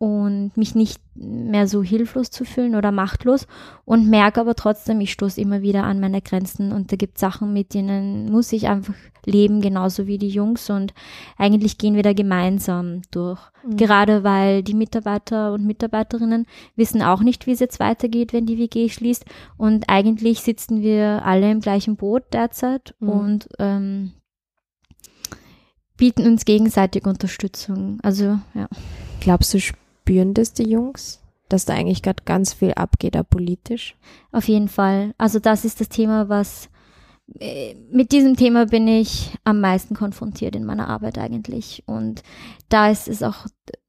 und 0.00 0.56
mich 0.56 0.74
nicht 0.74 0.98
mehr 1.14 1.68
so 1.68 1.82
hilflos 1.82 2.30
zu 2.30 2.46
fühlen 2.46 2.74
oder 2.74 2.90
machtlos 2.90 3.46
und 3.84 4.08
merke 4.08 4.40
aber 4.40 4.54
trotzdem, 4.54 4.98
ich 5.02 5.12
stoße 5.12 5.38
immer 5.38 5.60
wieder 5.60 5.84
an 5.84 6.00
meine 6.00 6.22
Grenzen 6.22 6.72
und 6.72 6.90
da 6.90 6.96
gibt 6.96 7.18
Sachen, 7.18 7.52
mit 7.52 7.74
denen 7.74 8.32
muss 8.32 8.50
ich 8.54 8.66
einfach 8.68 8.94
leben, 9.26 9.60
genauso 9.60 10.06
wie 10.06 10.16
die 10.16 10.30
Jungs 10.30 10.70
und 10.70 10.94
eigentlich 11.36 11.76
gehen 11.76 11.96
wir 11.96 12.02
da 12.02 12.14
gemeinsam 12.14 13.02
durch. 13.10 13.38
Mhm. 13.62 13.76
Gerade 13.76 14.24
weil 14.24 14.62
die 14.62 14.72
Mitarbeiter 14.72 15.52
und 15.52 15.66
Mitarbeiterinnen 15.66 16.46
wissen 16.76 17.02
auch 17.02 17.20
nicht, 17.20 17.46
wie 17.46 17.52
es 17.52 17.60
jetzt 17.60 17.78
weitergeht, 17.78 18.32
wenn 18.32 18.46
die 18.46 18.56
WG 18.56 18.88
schließt 18.88 19.26
und 19.58 19.90
eigentlich 19.90 20.40
sitzen 20.40 20.80
wir 20.80 21.26
alle 21.26 21.50
im 21.50 21.60
gleichen 21.60 21.96
Boot 21.96 22.22
derzeit 22.32 22.94
mhm. 23.00 23.08
und 23.10 23.48
ähm, 23.58 24.12
bieten 25.98 26.26
uns 26.26 26.46
gegenseitig 26.46 27.04
Unterstützung. 27.04 27.98
Also 28.02 28.38
ja. 28.54 28.66
Glaubst 29.20 29.52
du, 29.52 29.58
spüren 30.00 30.34
das 30.34 30.52
die 30.52 30.68
Jungs? 30.68 31.20
Dass 31.48 31.64
da 31.64 31.74
eigentlich 31.74 32.02
gerade 32.02 32.22
ganz 32.24 32.52
viel 32.52 32.72
abgeht, 32.74 33.16
auch 33.16 33.28
politisch? 33.28 33.96
Auf 34.32 34.48
jeden 34.48 34.68
Fall. 34.68 35.14
Also 35.18 35.38
das 35.40 35.64
ist 35.64 35.80
das 35.80 35.88
Thema, 35.88 36.28
was 36.28 36.68
äh, 37.38 37.74
mit 37.90 38.12
diesem 38.12 38.36
Thema 38.36 38.66
bin 38.66 38.86
ich 38.86 39.36
am 39.44 39.60
meisten 39.60 39.94
konfrontiert 39.94 40.54
in 40.54 40.64
meiner 40.64 40.88
Arbeit 40.88 41.18
eigentlich. 41.18 41.82
Und 41.86 42.22
da 42.68 42.90
ist 42.90 43.08
es 43.08 43.22
auch, 43.22 43.46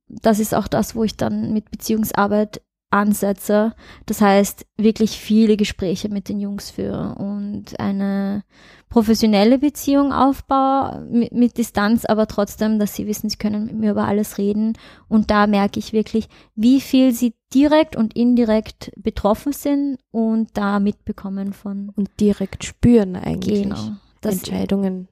das 0.07 0.39
ist 0.39 0.55
auch 0.55 0.67
das, 0.67 0.95
wo 0.95 1.03
ich 1.03 1.17
dann 1.17 1.53
mit 1.53 1.69
Beziehungsarbeit 1.69 2.61
ansetze. 2.91 3.73
Das 4.05 4.21
heißt, 4.21 4.65
wirklich 4.77 5.17
viele 5.17 5.57
Gespräche 5.57 6.09
mit 6.09 6.29
den 6.29 6.39
Jungs 6.39 6.71
führe 6.71 7.15
und 7.15 7.79
eine 7.79 8.43
professionelle 8.89 9.57
Beziehung 9.57 10.11
aufbaue 10.11 11.07
mit, 11.09 11.31
mit, 11.31 11.57
Distanz, 11.57 12.03
aber 12.05 12.27
trotzdem, 12.27 12.77
dass 12.77 12.93
sie 12.93 13.07
wissen, 13.07 13.29
sie 13.29 13.37
können 13.37 13.65
mit 13.65 13.75
mir 13.75 13.91
über 13.91 14.05
alles 14.05 14.37
reden. 14.37 14.73
Und 15.07 15.31
da 15.31 15.47
merke 15.47 15.79
ich 15.79 15.93
wirklich, 15.93 16.27
wie 16.55 16.81
viel 16.81 17.13
sie 17.13 17.33
direkt 17.53 17.95
und 17.95 18.15
indirekt 18.15 18.91
betroffen 18.97 19.53
sind 19.53 19.97
und 20.11 20.49
da 20.53 20.79
mitbekommen 20.79 21.53
von. 21.53 21.89
Und 21.95 22.09
direkt 22.19 22.65
spüren 22.65 23.15
eigentlich. 23.15 23.63
Genau. 23.63 23.95
Entscheidungen. 24.23 25.07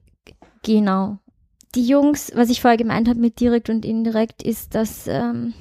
Genau. 0.62 1.18
Die 1.74 1.86
Jungs, 1.86 2.32
was 2.34 2.50
ich 2.50 2.60
vorher 2.60 2.76
gemeint 2.76 3.08
habe 3.08 3.18
mit 3.18 3.40
direkt 3.40 3.70
und 3.70 3.84
indirekt, 3.84 4.42
ist, 4.42 4.74
dass 4.74 5.06
ähm, 5.06 5.54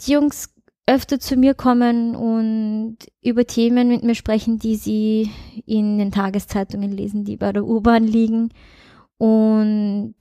die 0.00 0.12
Jungs 0.12 0.50
öfter 0.88 1.20
zu 1.20 1.36
mir 1.36 1.52
kommen 1.52 2.16
und 2.16 2.96
über 3.22 3.44
Themen 3.44 3.88
mit 3.88 4.02
mir 4.04 4.14
sprechen, 4.14 4.58
die 4.58 4.76
sie 4.76 5.30
in 5.66 5.98
den 5.98 6.10
Tageszeitungen 6.10 6.90
lesen, 6.90 7.24
die 7.24 7.36
bei 7.36 7.52
der 7.52 7.66
U-Bahn 7.66 8.04
liegen. 8.04 8.48
Und 9.18 10.14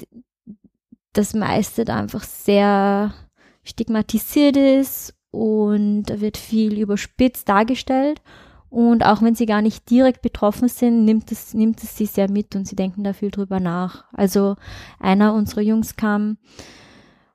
das 1.14 1.34
meiste 1.34 1.86
da 1.86 1.96
einfach 1.96 2.24
sehr 2.24 3.14
stigmatisiert 3.64 4.58
ist 4.58 5.16
und 5.32 6.04
da 6.04 6.20
wird 6.20 6.36
viel 6.36 6.78
überspitzt 6.78 7.48
dargestellt. 7.48 8.22
Und 8.70 9.06
auch 9.06 9.22
wenn 9.22 9.36
sie 9.36 9.46
gar 9.46 9.62
nicht 9.62 9.90
direkt 9.90 10.22
betroffen 10.22 10.68
sind, 10.68 11.06
nimmt 11.06 11.32
es, 11.32 11.54
nimmt 11.54 11.82
es 11.82 11.96
sie 11.96 12.08
sehr 12.08 12.30
mit 12.30 12.58
und 12.58 12.68
sie 12.68 12.76
denken 12.76 13.06
da 13.06 13.14
viel 13.14 13.32
drüber 13.32 13.62
nach. 13.62 14.04
Also 14.12 14.58
einer 15.00 15.34
unserer 15.34 15.62
Jungs 15.62 15.96
kam 15.96 16.38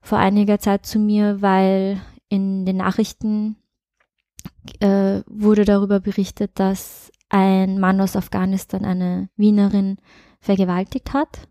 vor 0.03 0.19
einiger 0.19 0.59
Zeit 0.59 0.85
zu 0.85 0.99
mir, 0.99 1.41
weil 1.41 1.99
in 2.33 2.65
den 2.65 2.79
Nachrichten 2.79 3.57
äh, 4.81 5.21
wurde 5.27 5.67
darüber 5.67 6.01
berichtet, 6.01 6.53
dass 6.55 7.12
ein 7.29 7.79
Mann 7.79 8.01
aus 8.01 8.17
Afghanistan 8.17 8.87
eine 8.87 9.29
Wienerin 9.37 9.99
vergewaltigt 10.41 11.12
hat. 11.12 11.47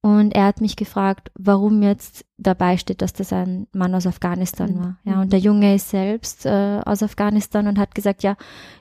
Und 0.00 0.34
er 0.34 0.46
hat 0.46 0.62
mich 0.62 0.76
gefragt, 0.76 1.30
warum 1.34 1.82
jetzt 1.82 2.24
dabei 2.38 2.78
steht, 2.78 3.02
dass 3.02 3.12
das 3.12 3.34
ein 3.34 3.66
Mann 3.72 3.94
aus 3.94 4.06
Afghanistan 4.06 4.74
mhm. 4.74 4.78
war. 4.78 4.98
Ja, 5.04 5.20
und 5.20 5.30
der 5.30 5.40
Junge 5.40 5.74
ist 5.74 5.90
selbst 5.90 6.46
äh, 6.46 6.80
aus 6.86 7.02
Afghanistan 7.02 7.66
und 7.66 7.78
hat 7.78 7.94
gesagt, 7.94 8.22
ja, 8.22 8.36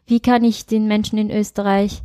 wie 0.06 0.22
kann 0.22 0.46
ich 0.46 0.66
den 0.66 0.88
Menschen 0.88 1.18
in 1.18 1.30
Österreich 1.30 2.04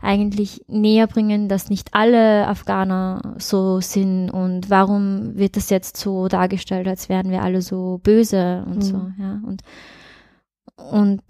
eigentlich 0.00 0.64
näher 0.68 1.06
bringen, 1.06 1.48
dass 1.48 1.70
nicht 1.70 1.92
alle 1.92 2.46
Afghaner 2.46 3.34
so 3.38 3.80
sind 3.80 4.30
und 4.30 4.70
warum 4.70 5.36
wird 5.36 5.56
das 5.56 5.70
jetzt 5.70 5.96
so 5.96 6.28
dargestellt, 6.28 6.86
als 6.86 7.08
wären 7.08 7.30
wir 7.30 7.42
alle 7.42 7.62
so 7.62 7.98
böse 8.02 8.64
und 8.66 8.76
mhm. 8.76 8.82
so, 8.82 9.10
ja. 9.18 9.40
Und, 9.46 9.62
und 10.76 11.22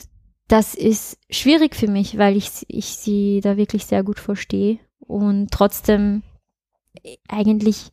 das 0.48 0.74
ist 0.74 1.18
schwierig 1.30 1.76
für 1.76 1.88
mich, 1.88 2.18
weil 2.18 2.36
ich, 2.36 2.64
ich 2.68 2.86
sie 2.86 3.40
da 3.42 3.56
wirklich 3.56 3.86
sehr 3.86 4.02
gut 4.02 4.18
verstehe 4.18 4.78
und 5.00 5.50
trotzdem 5.50 6.22
eigentlich 7.28 7.90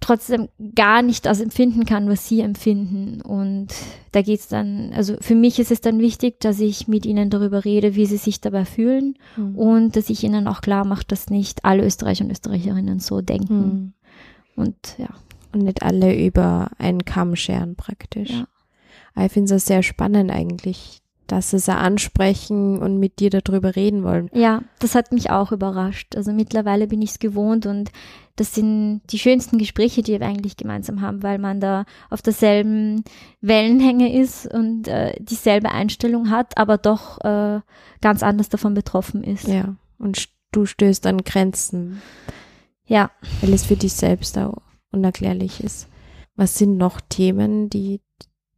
trotzdem 0.00 0.48
gar 0.74 1.02
nicht 1.02 1.26
das 1.26 1.40
empfinden 1.40 1.84
kann, 1.84 2.08
was 2.08 2.26
sie 2.26 2.40
empfinden. 2.40 3.20
Und 3.20 3.68
da 4.12 4.22
geht's 4.22 4.48
dann, 4.48 4.92
also 4.94 5.16
für 5.20 5.34
mich 5.34 5.58
ist 5.58 5.70
es 5.70 5.80
dann 5.80 5.98
wichtig, 5.98 6.40
dass 6.40 6.58
ich 6.58 6.88
mit 6.88 7.06
ihnen 7.06 7.30
darüber 7.30 7.64
rede, 7.64 7.94
wie 7.94 8.06
sie 8.06 8.16
sich 8.16 8.40
dabei 8.40 8.64
fühlen 8.64 9.16
mhm. 9.36 9.56
und 9.56 9.96
dass 9.96 10.10
ich 10.10 10.24
ihnen 10.24 10.48
auch 10.48 10.62
klar 10.62 10.86
mache, 10.86 11.04
dass 11.06 11.30
nicht 11.30 11.64
alle 11.64 11.84
Österreicher 11.84 12.24
und 12.24 12.30
Österreicherinnen 12.30 12.98
so 12.98 13.20
denken. 13.20 13.58
Mhm. 13.58 13.92
Und 14.56 14.76
ja. 14.98 15.08
Und 15.52 15.64
nicht 15.64 15.82
alle 15.82 16.16
über 16.16 16.70
einen 16.78 17.04
Kamm 17.04 17.34
scheren 17.34 17.74
praktisch. 17.74 18.30
Ja. 18.30 18.46
Ich 19.24 19.32
finde 19.32 19.54
es 19.54 19.66
sehr 19.66 19.82
spannend 19.82 20.30
eigentlich, 20.30 21.00
dass 21.30 21.50
sie 21.50 21.56
es 21.56 21.68
ansprechen 21.68 22.78
und 22.78 22.98
mit 22.98 23.20
dir 23.20 23.30
darüber 23.30 23.76
reden 23.76 24.02
wollen. 24.02 24.30
Ja, 24.34 24.62
das 24.80 24.96
hat 24.96 25.12
mich 25.12 25.30
auch 25.30 25.52
überrascht. 25.52 26.16
Also 26.16 26.32
mittlerweile 26.32 26.88
bin 26.88 27.02
ich 27.02 27.10
es 27.10 27.18
gewohnt 27.20 27.66
und 27.66 27.92
das 28.34 28.54
sind 28.54 29.02
die 29.10 29.18
schönsten 29.18 29.58
Gespräche, 29.58 30.02
die 30.02 30.18
wir 30.18 30.26
eigentlich 30.26 30.56
gemeinsam 30.56 31.00
haben, 31.02 31.22
weil 31.22 31.38
man 31.38 31.60
da 31.60 31.84
auf 32.08 32.20
derselben 32.20 33.04
Wellenhänge 33.40 34.12
ist 34.20 34.52
und 34.52 34.88
äh, 34.88 35.14
dieselbe 35.20 35.70
Einstellung 35.70 36.30
hat, 36.30 36.58
aber 36.58 36.78
doch 36.78 37.20
äh, 37.20 37.60
ganz 38.00 38.22
anders 38.22 38.48
davon 38.48 38.74
betroffen 38.74 39.22
ist. 39.22 39.46
Ja, 39.46 39.76
und 39.98 40.28
du 40.50 40.66
stößt 40.66 41.06
an 41.06 41.18
Grenzen. 41.18 42.02
Ja. 42.86 43.12
Weil 43.40 43.52
es 43.52 43.66
für 43.66 43.76
dich 43.76 43.92
selbst 43.92 44.36
auch 44.36 44.62
unerklärlich 44.90 45.62
ist. 45.62 45.86
Was 46.34 46.58
sind 46.58 46.76
noch 46.76 47.00
Themen, 47.00 47.70
die, 47.70 48.00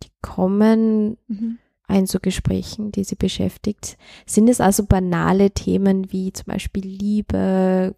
die 0.03 0.09
kommen? 0.23 1.19
Mhm 1.27 1.59
ein 1.93 2.07
zu 2.07 2.19
Gesprächen, 2.21 2.91
die 2.91 3.05
sie 3.05 3.15
beschäftigt. 3.15 3.97
Sind 4.27 4.49
es 4.49 4.61
also 4.61 4.87
banale 4.87 5.51
Themen 5.51 6.11
wie 6.13 6.33
zum 6.33 6.47
Beispiel 6.47 6.85
Liebe, 6.85 7.95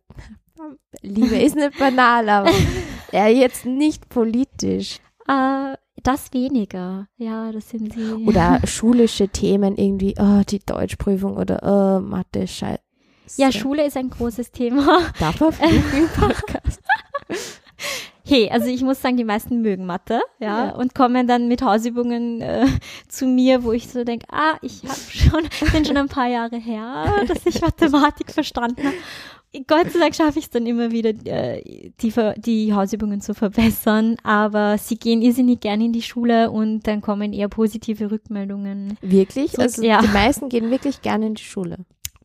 Liebe 1.02 1.36
ist 1.36 1.56
nicht 1.56 1.78
banal, 1.78 2.28
aber 2.28 2.50
ja, 3.12 3.26
jetzt 3.26 3.66
nicht 3.66 4.08
politisch. 4.08 4.98
Uh, 5.28 5.74
das 6.02 6.32
weniger, 6.32 7.08
ja, 7.16 7.50
das 7.50 7.70
sind 7.70 7.94
sie. 7.94 8.12
Oder 8.26 8.60
schulische 8.66 9.28
Themen 9.28 9.76
irgendwie, 9.76 10.14
oh, 10.18 10.42
die 10.46 10.58
Deutschprüfung 10.58 11.36
oder 11.36 11.60
oh, 11.62 12.00
Mathe, 12.00 12.46
Scheiße. 12.46 12.80
Ja, 13.36 13.50
Schule 13.50 13.86
ist 13.86 13.96
ein 13.96 14.10
großes 14.10 14.52
Thema. 14.52 15.00
Darf 15.18 15.40
im 15.40 16.08
Podcast? 16.14 16.80
Hey, 18.26 18.48
also 18.50 18.68
ich 18.68 18.82
muss 18.82 19.02
sagen, 19.02 19.18
die 19.18 19.24
meisten 19.24 19.60
mögen 19.60 19.84
Mathe, 19.84 20.20
ja, 20.40 20.66
ja. 20.66 20.70
und 20.74 20.94
kommen 20.94 21.26
dann 21.26 21.46
mit 21.46 21.62
Hausübungen 21.62 22.40
äh, 22.40 22.66
zu 23.08 23.26
mir, 23.26 23.64
wo 23.64 23.72
ich 23.72 23.88
so 23.88 24.02
denke, 24.02 24.26
ah, 24.32 24.56
ich 24.62 24.82
habe 24.82 24.98
schon, 25.10 25.70
bin 25.72 25.84
schon 25.84 25.98
ein 25.98 26.08
paar 26.08 26.28
Jahre 26.28 26.56
her, 26.56 27.24
dass 27.28 27.44
ich 27.44 27.60
Mathematik 27.60 28.32
verstanden 28.32 28.82
habe. 28.82 28.96
Gott 29.66 29.92
sei 29.92 30.00
Dank 30.00 30.14
schaffe 30.14 30.38
ich 30.38 30.46
es 30.46 30.50
dann 30.50 30.66
immer 30.66 30.90
wieder, 30.90 31.10
äh, 31.10 31.90
die, 32.00 32.12
die 32.38 32.72
Hausübungen 32.72 33.20
zu 33.20 33.34
verbessern, 33.34 34.16
aber 34.24 34.78
sie 34.78 34.96
gehen 34.96 35.22
irrsinnig 35.22 35.60
gerne 35.60 35.84
in 35.84 35.92
die 35.92 36.02
Schule 36.02 36.50
und 36.50 36.86
dann 36.86 37.00
kommen 37.00 37.32
eher 37.32 37.48
positive 37.48 38.10
Rückmeldungen. 38.10 38.96
Wirklich? 39.00 39.58
Also 39.58 39.82
ja. 39.82 40.00
die 40.00 40.08
meisten 40.08 40.48
gehen 40.48 40.70
wirklich 40.70 41.02
gerne 41.02 41.26
in 41.26 41.34
die 41.34 41.44
Schule. 41.44 41.76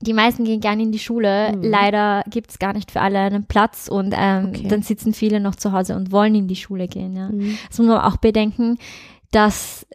Die 0.02 0.14
meisten 0.14 0.46
gehen 0.46 0.62
gerne 0.62 0.84
in 0.84 0.92
die 0.92 1.00
Schule. 1.00 1.54
Mhm. 1.56 1.64
Leider 1.64 2.24
gibt 2.30 2.52
es 2.52 2.60
gar 2.60 2.74
nicht 2.74 2.92
für 2.92 3.02
alle 3.02 3.20
einen 3.20 3.46
Platz 3.46 3.88
und 3.90 4.14
ähm, 4.18 4.50
okay. 4.50 4.68
dann 4.68 4.82
sitzen 4.82 5.14
viele 5.14 5.40
noch 5.40 5.56
zu 5.56 5.74
Hause 5.74 5.96
und 5.96 6.12
wollen 6.12 6.36
in 6.36 6.48
die 6.48 6.56
Schule 6.56 6.88
gehen. 6.88 7.16
Ja. 7.16 7.30
Mhm. 7.30 7.58
Das 7.68 7.80
muss 7.80 7.88
man 7.88 8.00
auch 8.00 8.18
bedenken, 8.18 8.78
dass 9.32 9.86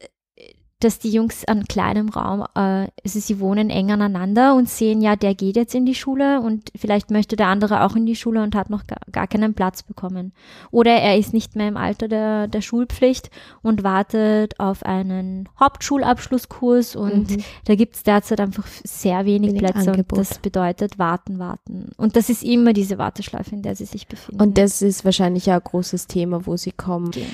dass 0.85 0.99
die 0.99 1.11
Jungs 1.11 1.45
an 1.47 1.65
kleinem 1.65 2.11
Raum, 2.11 2.43
äh, 2.55 2.89
also 3.03 3.19
sie 3.19 3.41
wohnen 3.41 3.71
eng 3.71 3.91
aneinander 3.91 4.55
und 4.55 4.69
sehen, 4.69 5.01
ja, 5.01 5.17
der 5.17 5.35
geht 5.35 5.57
jetzt 5.57 5.75
in 5.75 5.87
die 5.87 5.95
Schule 5.95 6.41
und 6.41 6.71
vielleicht 6.77 7.11
möchte 7.11 7.37
der 7.37 7.49
andere 7.49 7.85
auch 7.85 7.97
in 7.97 8.05
die 8.05 8.17
Schule 8.17 8.43
und 8.43 8.55
hat 8.55 8.69
noch 8.69 8.87
gar, 8.87 8.99
gar 9.11 9.27
keinen 9.27 9.55
Platz 9.55 9.83
bekommen. 9.83 10.33
Oder 10.71 10.93
er 10.93 11.17
ist 11.17 11.33
nicht 11.33 11.57
mehr 11.57 11.69
im 11.69 11.79
Alter 11.79 12.09
der, 12.09 12.49
der 12.49 12.61
Schulpflicht 12.61 13.31
und 13.63 13.83
wartet 13.83 14.61
auf 14.61 14.85
einen 14.85 15.49
Hauptschulabschlusskurs 15.59 16.97
und 16.97 17.31
mhm. 17.31 17.45
da 17.65 17.75
gibt 17.75 17.97
es 17.97 18.03
derzeit 18.03 18.41
einfach 18.41 18.67
sehr 18.85 19.25
wenig, 19.25 19.53
wenig 19.53 19.63
Plätze 19.63 19.91
Angebot. 19.93 20.19
und 20.19 20.31
das 20.31 20.39
bedeutet 20.39 20.99
warten, 20.99 21.39
warten. 21.39 21.93
Und 21.97 22.17
das 22.17 22.29
ist 22.29 22.43
immer 22.43 22.75
diese 22.75 22.99
Warteschleife, 22.99 23.55
in 23.55 23.63
der 23.63 23.75
sie 23.75 23.87
sich 23.87 24.07
befinden. 24.07 24.43
Und 24.43 24.59
das 24.59 24.83
ist 24.83 25.05
wahrscheinlich 25.05 25.47
ja 25.47 25.57
ein 25.57 25.65
großes 25.65 26.09
Thema, 26.09 26.45
wo 26.47 26.57
sie 26.57 26.73
kommen. 26.73 27.11
Genau. 27.11 27.27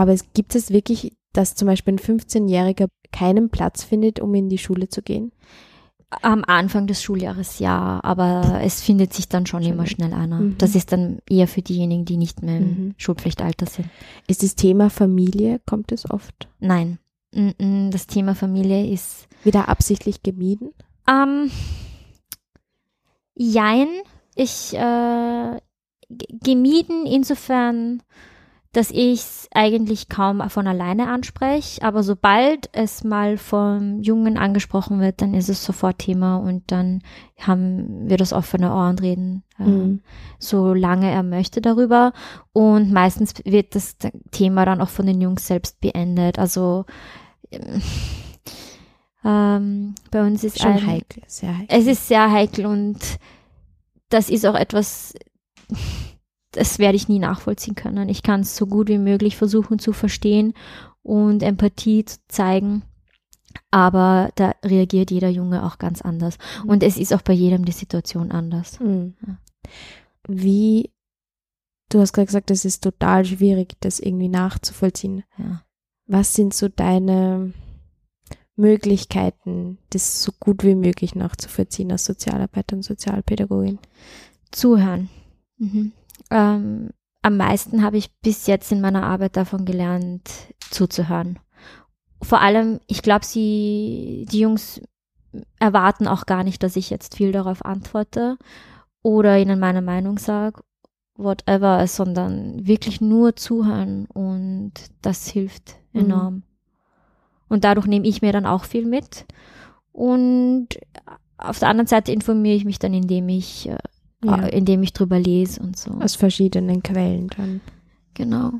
Aber 0.00 0.12
es 0.12 0.32
gibt 0.32 0.54
es 0.54 0.70
wirklich 0.70 1.12
dass 1.32 1.54
zum 1.54 1.66
Beispiel 1.66 1.94
ein 1.94 1.98
15-Jähriger 1.98 2.88
keinen 3.12 3.50
Platz 3.50 3.84
findet, 3.84 4.20
um 4.20 4.34
in 4.34 4.48
die 4.48 4.58
Schule 4.58 4.88
zu 4.88 5.02
gehen? 5.02 5.32
Am 6.22 6.42
Anfang 6.44 6.88
des 6.88 7.02
Schuljahres 7.02 7.60
ja, 7.60 8.00
aber 8.02 8.60
es 8.64 8.82
findet 8.82 9.14
sich 9.14 9.28
dann 9.28 9.46
schon, 9.46 9.62
immer 9.62 9.86
schnell 9.86 10.12
einer. 10.12 10.40
Mhm. 10.40 10.58
Das 10.58 10.74
ist 10.74 10.90
dann 10.90 11.20
eher 11.28 11.46
für 11.46 11.62
diejenigen, 11.62 12.04
die 12.04 12.16
nicht 12.16 12.42
mehr 12.42 12.56
im 12.56 12.64
mhm. 12.64 12.94
Schulpflichtalter 12.96 13.66
sind. 13.66 13.88
Ist 14.26 14.42
das 14.42 14.56
Thema 14.56 14.90
Familie, 14.90 15.60
kommt 15.66 15.92
es 15.92 16.10
oft? 16.10 16.48
Nein, 16.58 16.98
das 17.32 18.08
Thema 18.08 18.34
Familie 18.34 18.92
ist. 18.92 19.28
Wieder 19.44 19.68
absichtlich 19.68 20.24
gemieden? 20.24 20.70
Ähm, 21.08 21.48
jein, 23.36 23.86
ich 24.34 24.74
äh, 24.74 25.60
gemieden 26.08 27.06
insofern, 27.06 28.02
dass 28.72 28.92
ich 28.92 29.20
es 29.20 29.48
eigentlich 29.52 30.08
kaum 30.08 30.48
von 30.48 30.68
alleine 30.68 31.08
anspreche, 31.08 31.82
aber 31.82 32.04
sobald 32.04 32.68
es 32.72 33.02
mal 33.02 33.36
vom 33.36 34.00
Jungen 34.00 34.38
angesprochen 34.38 35.00
wird, 35.00 35.20
dann 35.22 35.34
ist 35.34 35.48
es 35.48 35.64
sofort 35.64 35.98
Thema 35.98 36.36
und 36.36 36.70
dann 36.70 37.02
haben 37.38 38.08
wir 38.08 38.16
das 38.16 38.32
offene 38.32 38.72
Ohr 38.72 38.88
und 38.88 39.02
reden, 39.02 39.42
äh, 39.58 39.64
mhm. 39.64 40.02
solange 40.38 41.10
er 41.10 41.24
möchte 41.24 41.60
darüber. 41.60 42.12
Und 42.52 42.92
meistens 42.92 43.34
wird 43.44 43.74
das 43.74 43.96
Thema 44.30 44.64
dann 44.64 44.80
auch 44.80 44.88
von 44.90 45.06
den 45.06 45.20
Jungs 45.20 45.48
selbst 45.48 45.80
beendet. 45.80 46.38
Also 46.38 46.84
ähm, 49.24 49.94
bei 50.12 50.22
uns 50.24 50.44
ist 50.44 50.60
schon 50.60 50.72
ein, 50.72 50.86
heikel, 50.86 51.24
sehr 51.26 51.58
heikel. 51.58 51.76
Es 51.76 51.86
ist 51.86 52.06
sehr 52.06 52.30
heikel 52.30 52.66
und 52.66 52.98
das 54.10 54.30
ist 54.30 54.46
auch 54.46 54.54
etwas 54.54 55.14
das 56.52 56.78
werde 56.78 56.96
ich 56.96 57.08
nie 57.08 57.18
nachvollziehen 57.18 57.74
können. 57.74 58.08
Ich 58.08 58.22
kann 58.22 58.40
es 58.40 58.56
so 58.56 58.66
gut 58.66 58.88
wie 58.88 58.98
möglich 58.98 59.36
versuchen 59.36 59.78
zu 59.78 59.92
verstehen 59.92 60.54
und 61.02 61.42
Empathie 61.42 62.04
zu 62.04 62.18
zeigen. 62.28 62.82
Aber 63.70 64.30
da 64.34 64.54
reagiert 64.64 65.10
jeder 65.10 65.28
Junge 65.28 65.64
auch 65.64 65.78
ganz 65.78 66.02
anders. 66.02 66.38
Mhm. 66.62 66.70
Und 66.70 66.82
es 66.82 66.96
ist 66.96 67.14
auch 67.14 67.22
bei 67.22 67.32
jedem 67.32 67.64
die 67.64 67.72
Situation 67.72 68.30
anders. 68.32 68.80
Mhm. 68.80 69.14
Wie, 70.26 70.90
du 71.88 72.00
hast 72.00 72.12
gerade 72.12 72.26
gesagt, 72.26 72.50
es 72.50 72.64
ist 72.64 72.82
total 72.82 73.24
schwierig, 73.24 73.76
das 73.80 74.00
irgendwie 74.00 74.28
nachzuvollziehen. 74.28 75.24
Ja. 75.38 75.62
Was 76.06 76.34
sind 76.34 76.52
so 76.52 76.68
deine 76.68 77.52
Möglichkeiten, 78.56 79.78
das 79.90 80.22
so 80.22 80.32
gut 80.38 80.64
wie 80.64 80.74
möglich 80.74 81.14
nachzuvollziehen 81.14 81.92
als 81.92 82.04
Sozialarbeiter 82.04 82.76
und 82.76 82.82
Sozialpädagogin? 82.82 83.78
Zuhören. 84.50 85.08
Mhm 85.58 85.92
ähm, 86.30 86.90
am 87.22 87.36
meisten 87.36 87.82
habe 87.82 87.98
ich 87.98 88.14
bis 88.20 88.46
jetzt 88.46 88.72
in 88.72 88.80
meiner 88.80 89.04
Arbeit 89.04 89.36
davon 89.36 89.64
gelernt, 89.64 90.30
zuzuhören. 90.70 91.38
Vor 92.22 92.40
allem, 92.40 92.80
ich 92.86 93.02
glaube, 93.02 93.24
sie, 93.24 94.26
die 94.30 94.40
Jungs 94.40 94.80
erwarten 95.58 96.06
auch 96.06 96.26
gar 96.26 96.44
nicht, 96.44 96.62
dass 96.62 96.76
ich 96.76 96.90
jetzt 96.90 97.16
viel 97.16 97.32
darauf 97.32 97.64
antworte 97.64 98.36
oder 99.02 99.38
ihnen 99.38 99.58
meine 99.58 99.82
Meinung 99.82 100.18
sage, 100.18 100.62
whatever, 101.14 101.86
sondern 101.86 102.66
wirklich 102.66 103.00
nur 103.00 103.36
zuhören 103.36 104.06
und 104.06 104.72
das 105.02 105.28
hilft 105.28 105.76
mhm. 105.92 106.00
enorm. 106.00 106.34
Mhm. 106.34 106.42
Und 107.48 107.64
dadurch 107.64 107.86
nehme 107.86 108.06
ich 108.06 108.22
mir 108.22 108.32
dann 108.32 108.46
auch 108.46 108.64
viel 108.64 108.86
mit. 108.86 109.26
Und 109.92 110.68
auf 111.36 111.58
der 111.58 111.68
anderen 111.68 111.88
Seite 111.88 112.12
informiere 112.12 112.54
ich 112.54 112.64
mich 112.64 112.78
dann, 112.78 112.94
indem 112.94 113.28
ich 113.28 113.68
äh, 113.68 113.76
ja. 114.24 114.46
Äh, 114.46 114.56
indem 114.56 114.82
ich 114.82 114.92
drüber 114.92 115.18
lese 115.18 115.62
und 115.62 115.78
so. 115.78 115.92
Aus 115.92 116.14
verschiedenen 116.14 116.82
Quellen 116.82 117.28
dann. 117.36 117.60
Genau. 118.14 118.52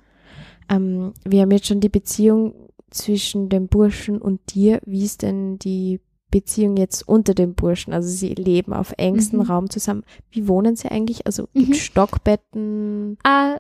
Ähm, 0.68 1.12
wir 1.24 1.42
haben 1.42 1.50
jetzt 1.50 1.66
schon 1.66 1.80
die 1.80 1.88
Beziehung 1.88 2.54
zwischen 2.90 3.48
dem 3.48 3.68
Burschen 3.68 4.20
und 4.20 4.54
dir. 4.54 4.80
Wie 4.84 5.04
ist 5.04 5.22
denn 5.22 5.58
die 5.58 6.00
Beziehung 6.30 6.76
jetzt 6.76 7.06
unter 7.06 7.34
den 7.34 7.54
Burschen? 7.54 7.92
Also 7.92 8.08
sie 8.08 8.34
leben 8.34 8.72
auf 8.72 8.94
engstem 8.96 9.40
mhm. 9.40 9.46
Raum 9.46 9.70
zusammen. 9.70 10.04
Wie 10.30 10.48
wohnen 10.48 10.76
sie 10.76 10.88
eigentlich? 10.90 11.26
Also 11.26 11.48
mhm. 11.52 11.74
Stockbetten? 11.74 13.18
Äh, 13.24 13.58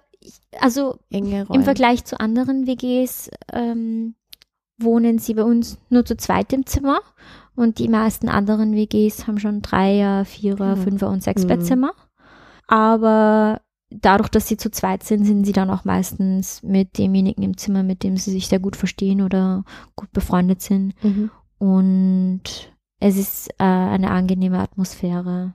also 0.60 0.98
im 1.08 1.62
Vergleich 1.62 2.04
zu 2.04 2.20
anderen 2.20 2.66
WGs 2.66 3.30
ähm, 3.52 4.14
wohnen 4.78 5.18
sie 5.18 5.34
bei 5.34 5.44
uns 5.44 5.78
nur 5.88 6.04
zu 6.04 6.16
zweit 6.16 6.52
im 6.52 6.66
Zimmer 6.66 7.00
und 7.56 7.78
die 7.78 7.88
meisten 7.88 8.28
anderen 8.28 8.74
WGs 8.74 9.26
haben 9.26 9.38
schon 9.38 9.62
Dreier, 9.62 10.24
Vierer, 10.24 10.76
mhm. 10.76 10.82
Fünfer 10.82 11.08
und 11.08 11.22
Sechsbettzimmer. 11.22 11.88
Mhm. 11.88 12.20
Aber 12.68 13.60
dadurch, 13.90 14.28
dass 14.28 14.46
sie 14.46 14.56
zu 14.56 14.70
zweit 14.70 15.02
sind, 15.02 15.24
sind 15.24 15.44
sie 15.44 15.52
dann 15.52 15.70
auch 15.70 15.84
meistens 15.84 16.62
mit 16.62 16.96
demjenigen 16.98 17.42
im 17.42 17.56
Zimmer, 17.56 17.82
mit 17.82 18.02
dem 18.02 18.16
sie 18.16 18.30
sich 18.30 18.46
sehr 18.46 18.60
gut 18.60 18.76
verstehen 18.76 19.20
oder 19.20 19.64
gut 19.96 20.12
befreundet 20.12 20.62
sind. 20.62 20.94
Mhm. 21.02 21.30
Und 21.58 22.42
es 23.00 23.16
ist 23.16 23.50
äh, 23.58 23.64
eine 23.64 24.10
angenehme 24.10 24.58
Atmosphäre. 24.58 25.54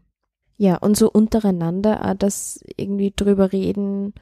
Ja, 0.58 0.78
und 0.78 0.98
so 0.98 1.10
untereinander, 1.12 2.12
äh, 2.12 2.16
dass 2.16 2.60
irgendwie 2.78 3.14
drüber 3.16 3.52
reden, 3.52 4.14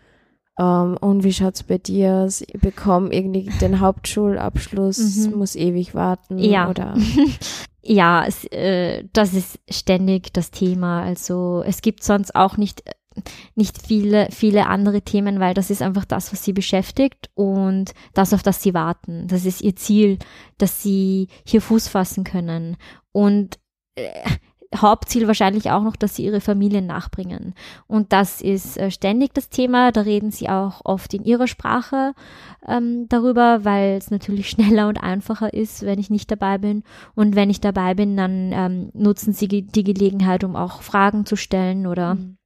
um, 0.55 0.65
ähm, 0.65 0.97
und 1.01 1.23
wie 1.23 1.33
schaut's 1.33 1.63
bei 1.63 1.79
dir 1.79 2.13
aus? 2.13 2.41
Ich 2.41 2.59
bekomme 2.59 3.11
irgendwie 3.11 3.49
den 3.59 3.79
Hauptschulabschluss, 3.79 5.27
mhm. 5.27 5.37
muss 5.37 5.55
ewig 5.55 5.95
warten 5.95 6.37
ja. 6.37 6.69
oder? 6.69 6.95
ja, 7.81 8.23
es, 8.25 8.45
äh, 8.51 9.05
das 9.13 9.33
ist 9.33 9.59
ständig 9.69 10.31
das 10.31 10.51
Thema. 10.51 11.01
Also 11.01 11.63
es 11.65 11.81
gibt 11.81 12.03
sonst 12.03 12.35
auch 12.35 12.57
nicht 12.57 12.83
nicht 13.55 13.79
viele 13.85 14.27
viele 14.31 14.67
andere 14.67 15.01
Themen, 15.01 15.39
weil 15.39 15.53
das 15.53 15.69
ist 15.69 15.81
einfach 15.81 16.05
das, 16.05 16.31
was 16.31 16.43
sie 16.43 16.53
beschäftigt 16.53 17.29
und 17.35 17.93
das, 18.13 18.33
auf 18.33 18.43
das 18.43 18.61
sie 18.61 18.73
warten. 18.73 19.27
Das 19.27 19.45
ist 19.45 19.61
ihr 19.61 19.75
Ziel, 19.75 20.17
dass 20.57 20.81
sie 20.81 21.27
hier 21.45 21.61
Fuß 21.61 21.87
fassen 21.87 22.23
können 22.23 22.77
und 23.11 23.59
äh, 23.95 24.09
Hauptziel 24.75 25.27
wahrscheinlich 25.27 25.71
auch 25.71 25.83
noch, 25.83 25.95
dass 25.95 26.15
sie 26.15 26.25
ihre 26.25 26.41
Familien 26.41 26.85
nachbringen. 26.85 27.53
Und 27.87 28.13
das 28.13 28.41
ist 28.41 28.77
äh, 28.77 28.91
ständig 28.91 29.33
das 29.33 29.49
Thema. 29.49 29.91
Da 29.91 30.01
reden 30.01 30.31
sie 30.31 30.49
auch 30.49 30.81
oft 30.83 31.13
in 31.13 31.23
ihrer 31.23 31.47
Sprache 31.47 32.13
ähm, 32.67 33.07
darüber, 33.09 33.65
weil 33.65 33.97
es 33.97 34.11
natürlich 34.11 34.49
schneller 34.51 34.87
und 34.87 34.97
einfacher 34.97 35.53
ist, 35.53 35.83
wenn 35.83 35.99
ich 35.99 36.09
nicht 36.09 36.31
dabei 36.31 36.57
bin. 36.57 36.83
Und 37.15 37.35
wenn 37.35 37.49
ich 37.49 37.61
dabei 37.61 37.93
bin, 37.93 38.17
dann 38.17 38.51
ähm, 38.53 38.89
nutzen 38.93 39.33
sie 39.33 39.47
die 39.47 39.83
Gelegenheit, 39.83 40.43
um 40.43 40.55
auch 40.55 40.81
Fragen 40.81 41.25
zu 41.25 41.35
stellen 41.35 41.87
oder 41.87 42.15
mhm 42.15 42.37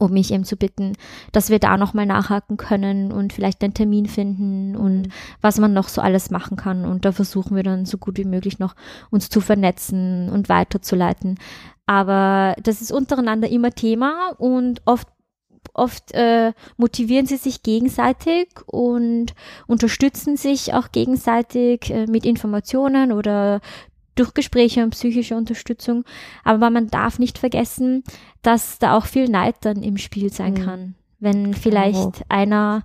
um 0.00 0.12
mich 0.12 0.32
eben 0.32 0.44
zu 0.44 0.56
bitten, 0.56 0.94
dass 1.30 1.50
wir 1.50 1.58
da 1.58 1.76
nochmal 1.76 2.06
nachhaken 2.06 2.56
können 2.56 3.12
und 3.12 3.32
vielleicht 3.32 3.62
einen 3.62 3.74
Termin 3.74 4.06
finden 4.06 4.74
und 4.74 5.02
mhm. 5.02 5.12
was 5.42 5.58
man 5.58 5.74
noch 5.74 5.88
so 5.88 6.00
alles 6.00 6.30
machen 6.30 6.56
kann. 6.56 6.86
Und 6.86 7.04
da 7.04 7.12
versuchen 7.12 7.54
wir 7.54 7.62
dann 7.62 7.84
so 7.84 7.98
gut 7.98 8.16
wie 8.16 8.24
möglich 8.24 8.58
noch 8.58 8.74
uns 9.10 9.28
zu 9.28 9.40
vernetzen 9.40 10.30
und 10.30 10.48
weiterzuleiten. 10.48 11.38
Aber 11.86 12.56
das 12.62 12.80
ist 12.80 12.92
untereinander 12.92 13.48
immer 13.48 13.72
Thema 13.72 14.34
und 14.38 14.80
oft 14.86 15.08
oft 15.74 16.12
äh, 16.12 16.52
motivieren 16.78 17.26
sie 17.26 17.36
sich 17.36 17.62
gegenseitig 17.62 18.48
und 18.66 19.34
unterstützen 19.66 20.36
sich 20.36 20.74
auch 20.74 20.90
gegenseitig 20.90 21.90
äh, 21.90 22.06
mit 22.06 22.24
Informationen 22.24 23.12
oder 23.12 23.60
durch 24.20 24.34
Gespräche 24.34 24.84
und 24.84 24.90
psychische 24.90 25.34
Unterstützung. 25.34 26.04
Aber 26.44 26.70
man 26.70 26.88
darf 26.88 27.18
nicht 27.18 27.38
vergessen, 27.38 28.04
dass 28.42 28.78
da 28.78 28.96
auch 28.96 29.06
viel 29.06 29.28
Neid 29.28 29.56
dann 29.62 29.82
im 29.82 29.96
Spiel 29.96 30.30
sein 30.30 30.54
mhm. 30.54 30.64
kann. 30.64 30.94
Wenn 31.18 31.54
vielleicht 31.54 31.96
oh. 31.96 32.12
einer 32.28 32.84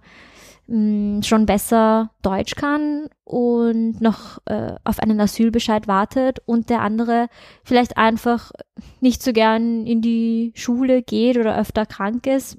mh, 0.67 1.19
mm, 1.19 1.23
schon 1.23 1.45
besser 1.45 2.11
Deutsch 2.21 2.55
kann 2.55 3.07
und 3.23 4.01
noch 4.01 4.39
äh, 4.45 4.73
auf 4.83 4.99
einen 4.99 5.19
Asylbescheid 5.19 5.87
wartet 5.87 6.39
und 6.45 6.69
der 6.69 6.81
andere 6.81 7.27
vielleicht 7.63 7.97
einfach 7.97 8.51
nicht 9.01 9.21
so 9.21 9.33
gern 9.33 9.85
in 9.85 10.01
die 10.01 10.53
Schule 10.55 11.01
geht 11.01 11.37
oder 11.37 11.57
öfter 11.57 11.85
krank 11.85 12.27
ist, 12.27 12.57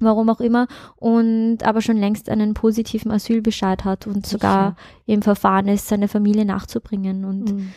warum 0.00 0.28
auch 0.28 0.40
immer, 0.40 0.66
und 0.96 1.62
aber 1.62 1.80
schon 1.80 1.96
längst 1.96 2.28
einen 2.28 2.52
positiven 2.52 3.10
Asylbescheid 3.10 3.84
hat 3.84 4.06
und 4.06 4.26
sogar 4.26 4.76
im 5.06 5.22
Verfahren 5.22 5.68
ist, 5.68 5.88
seine 5.88 6.08
Familie 6.08 6.44
nachzubringen 6.44 7.24
und 7.24 7.52
mhm 7.52 7.72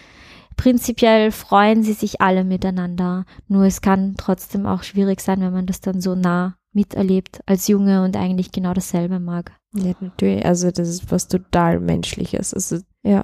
prinzipiell 0.58 1.32
freuen 1.32 1.84
sie 1.84 1.94
sich 1.94 2.20
alle 2.20 2.44
miteinander. 2.44 3.26
Nur 3.48 3.64
es 3.64 3.82
kann 3.82 4.16
trotzdem 4.18 4.66
auch 4.66 4.84
schwierig 4.84 5.22
sein, 5.22 5.40
wenn 5.40 5.54
man 5.54 5.68
das 5.68 5.80
dann 5.80 6.02
so 6.02 6.16
nah 6.16 6.58
miterlebt 6.74 7.40
als 7.46 7.68
Junge 7.68 8.04
und 8.04 8.18
eigentlich 8.18 8.52
genau 8.52 8.74
dasselbe 8.74 9.20
mag. 9.20 9.54
Ja, 9.74 9.94
natürlich. 10.00 10.46
Also 10.46 10.70
das 10.72 10.90
ist 10.90 11.12
was 11.12 11.28
total 11.28 11.80
Menschliches. 11.80 12.54
Also 12.54 12.80
ja. 13.04 13.24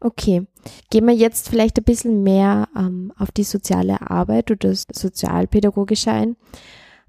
Okay, 0.00 0.46
gehen 0.90 1.06
wir 1.06 1.14
jetzt 1.14 1.48
vielleicht 1.48 1.78
ein 1.78 1.84
bisschen 1.84 2.22
mehr 2.22 2.68
ähm, 2.76 3.12
auf 3.16 3.30
die 3.32 3.44
soziale 3.44 4.10
Arbeit 4.10 4.50
oder 4.50 4.68
das 4.70 4.86
Sozialpädagogische 4.92 6.12
ein. 6.12 6.36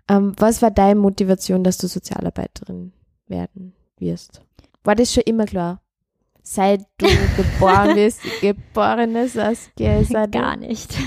Ähm, 0.07 0.33
was 0.37 0.61
war 0.61 0.71
deine 0.71 0.99
Motivation, 0.99 1.63
dass 1.63 1.77
du 1.77 1.87
Sozialarbeiterin 1.87 2.93
werden 3.27 3.73
wirst? 3.97 4.41
War 4.83 4.95
das 4.95 5.13
schon 5.13 5.23
immer 5.23 5.45
klar? 5.45 5.81
Seit 6.51 6.81
du 6.97 7.05
geboren 7.37 7.93
bist, 7.93 8.21
geborene 8.41 9.27
Saskia 9.27 9.99
ist 9.99 10.11
Gar 10.31 10.57
nicht. 10.57 10.97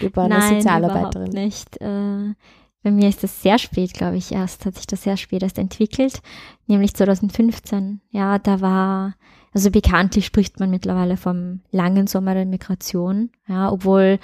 geborene 0.00 0.34
Nein, 0.40 0.54
Sozialarbeiterin. 0.56 1.28
überhaupt 1.28 1.34
nicht. 1.34 1.80
Äh, 1.80 2.34
bei 2.82 2.90
mir 2.90 3.08
ist 3.08 3.22
das 3.22 3.42
sehr 3.42 3.60
spät, 3.60 3.94
glaube 3.94 4.16
ich, 4.16 4.32
erst, 4.32 4.66
hat 4.66 4.74
sich 4.74 4.88
das 4.88 5.04
sehr 5.04 5.16
spät 5.16 5.44
erst 5.44 5.58
entwickelt, 5.58 6.20
nämlich 6.66 6.94
2015. 6.94 8.00
Ja, 8.10 8.40
da 8.40 8.60
war, 8.60 9.14
also 9.54 9.70
bekanntlich 9.70 10.26
spricht 10.26 10.58
man 10.58 10.70
mittlerweile 10.70 11.16
vom 11.16 11.60
langen 11.70 12.08
Sommer 12.08 12.34
der 12.34 12.46
Migration, 12.46 13.30
ja, 13.46 13.70
obwohl 13.70 14.18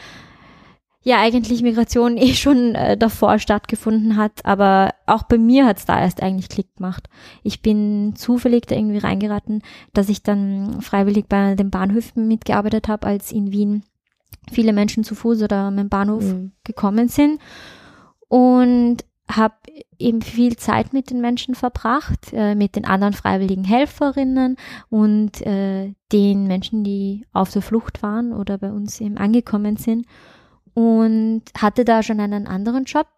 ja 1.02 1.20
eigentlich 1.20 1.62
Migration 1.62 2.16
eh 2.18 2.34
schon 2.34 2.74
äh, 2.74 2.96
davor 2.96 3.38
stattgefunden 3.38 4.16
hat, 4.16 4.44
aber 4.44 4.94
auch 5.06 5.24
bei 5.24 5.38
mir 5.38 5.66
hat 5.66 5.78
es 5.78 5.84
da 5.84 6.00
erst 6.00 6.22
eigentlich 6.22 6.48
Klick 6.48 6.76
gemacht. 6.76 7.08
Ich 7.42 7.62
bin 7.62 8.14
zufällig 8.16 8.66
da 8.66 8.74
irgendwie 8.74 8.98
reingeraten, 8.98 9.62
dass 9.94 10.08
ich 10.08 10.22
dann 10.22 10.80
freiwillig 10.80 11.26
bei 11.28 11.54
den 11.54 11.70
Bahnhöfen 11.70 12.28
mitgearbeitet 12.28 12.88
habe, 12.88 13.06
als 13.06 13.32
in 13.32 13.52
Wien 13.52 13.84
viele 14.52 14.72
Menschen 14.72 15.04
zu 15.04 15.14
Fuß 15.14 15.42
oder 15.42 15.70
mit 15.70 15.80
dem 15.80 15.88
Bahnhof 15.88 16.24
Mhm. 16.24 16.52
gekommen 16.64 17.08
sind 17.08 17.40
und 18.28 18.98
habe 19.30 19.54
eben 19.98 20.22
viel 20.22 20.56
Zeit 20.56 20.92
mit 20.94 21.10
den 21.10 21.20
Menschen 21.20 21.54
verbracht, 21.54 22.32
äh, 22.32 22.54
mit 22.54 22.76
den 22.76 22.86
anderen 22.86 23.12
freiwilligen 23.12 23.64
Helferinnen 23.64 24.56
und 24.88 25.42
äh, 25.46 25.92
den 26.12 26.46
Menschen, 26.46 26.82
die 26.82 27.26
auf 27.32 27.50
der 27.50 27.60
Flucht 27.62 28.02
waren 28.02 28.32
oder 28.32 28.56
bei 28.58 28.72
uns 28.72 29.00
eben 29.00 29.18
angekommen 29.18 29.76
sind 29.76 30.06
und 30.78 31.42
hatte 31.60 31.84
da 31.84 32.04
schon 32.04 32.20
einen 32.20 32.46
anderen 32.46 32.84
Job 32.84 33.08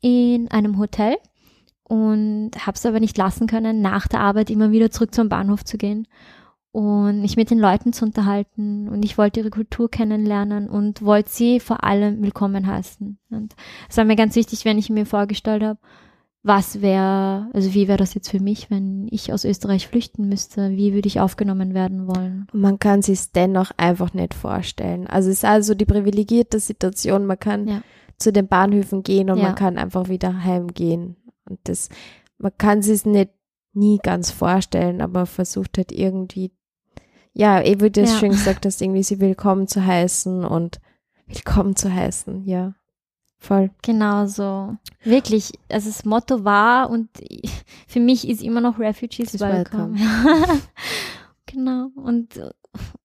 in 0.00 0.48
einem 0.52 0.78
Hotel 0.78 1.16
und 1.82 2.52
habe 2.64 2.76
es 2.76 2.86
aber 2.86 3.00
nicht 3.00 3.18
lassen 3.18 3.48
können, 3.48 3.80
nach 3.80 4.06
der 4.06 4.20
Arbeit 4.20 4.50
immer 4.50 4.70
wieder 4.70 4.92
zurück 4.92 5.12
zum 5.12 5.28
Bahnhof 5.28 5.64
zu 5.64 5.78
gehen 5.78 6.06
und 6.70 7.20
mich 7.20 7.36
mit 7.36 7.50
den 7.50 7.58
Leuten 7.58 7.92
zu 7.92 8.04
unterhalten 8.04 8.88
und 8.88 9.04
ich 9.04 9.18
wollte 9.18 9.40
ihre 9.40 9.50
Kultur 9.50 9.90
kennenlernen 9.90 10.70
und 10.70 11.02
wollte 11.02 11.28
sie 11.28 11.58
vor 11.58 11.82
allem 11.82 12.22
willkommen 12.22 12.68
heißen. 12.68 13.18
Und 13.30 13.56
es 13.90 13.96
war 13.96 14.04
mir 14.04 14.14
ganz 14.14 14.36
wichtig, 14.36 14.64
wenn 14.64 14.78
ich 14.78 14.88
mir 14.88 15.04
vorgestellt 15.04 15.64
habe, 15.64 15.80
was 16.44 16.82
wäre, 16.82 17.48
also 17.52 17.72
wie 17.72 17.86
wäre 17.86 17.98
das 17.98 18.14
jetzt 18.14 18.28
für 18.28 18.40
mich, 18.40 18.68
wenn 18.70 19.06
ich 19.10 19.32
aus 19.32 19.44
Österreich 19.44 19.86
flüchten 19.86 20.28
müsste? 20.28 20.70
Wie 20.70 20.92
würde 20.92 21.06
ich 21.06 21.20
aufgenommen 21.20 21.72
werden 21.72 22.08
wollen? 22.08 22.46
Man 22.52 22.78
kann 22.80 23.00
sich 23.02 23.30
dennoch 23.30 23.70
einfach 23.76 24.12
nicht 24.12 24.34
vorstellen. 24.34 25.06
Also 25.06 25.30
es 25.30 25.36
ist 25.38 25.44
also 25.44 25.74
die 25.74 25.84
privilegierte 25.86 26.58
Situation, 26.58 27.26
man 27.26 27.38
kann 27.38 27.68
Ja. 27.68 27.82
zu 28.18 28.32
den 28.32 28.48
Bahnhöfen 28.48 29.04
gehen 29.04 29.30
und 29.30 29.38
Ja. 29.38 29.44
man 29.44 29.54
kann 29.54 29.78
einfach 29.78 30.08
wieder 30.08 30.42
heimgehen. 30.42 31.16
Und 31.48 31.60
das, 31.64 31.88
man 32.38 32.52
kann 32.58 32.82
sich 32.82 33.04
nicht 33.06 33.30
nie 33.72 33.98
ganz 34.02 34.32
vorstellen, 34.32 35.00
aber 35.00 35.20
man 35.20 35.26
versucht 35.26 35.78
halt 35.78 35.92
irgendwie, 35.92 36.50
ja, 37.32 37.60
eh 37.62 37.76
wie 37.80 37.90
du 37.90 38.02
das 38.02 38.10
Ja. 38.14 38.18
schön 38.18 38.30
gesagt 38.32 38.66
hast, 38.66 38.82
irgendwie 38.82 39.02
sie 39.04 39.20
willkommen 39.20 39.68
zu 39.68 39.84
heißen 39.86 40.44
und 40.44 40.80
willkommen 41.26 41.76
zu 41.76 41.92
heißen, 41.94 42.44
ja. 42.46 42.74
Voll. 43.42 43.70
Genau 43.82 44.26
so. 44.26 44.76
Wirklich, 45.02 45.50
also 45.68 45.88
das 45.88 46.04
Motto 46.04 46.44
war 46.44 46.88
und 46.90 47.08
für 47.88 47.98
mich 47.98 48.28
ist 48.28 48.40
immer 48.40 48.60
noch 48.60 48.78
Refugees 48.78 49.34
Is 49.34 49.40
welcome. 49.40 49.98
genau. 51.46 51.88
Und, 51.96 52.40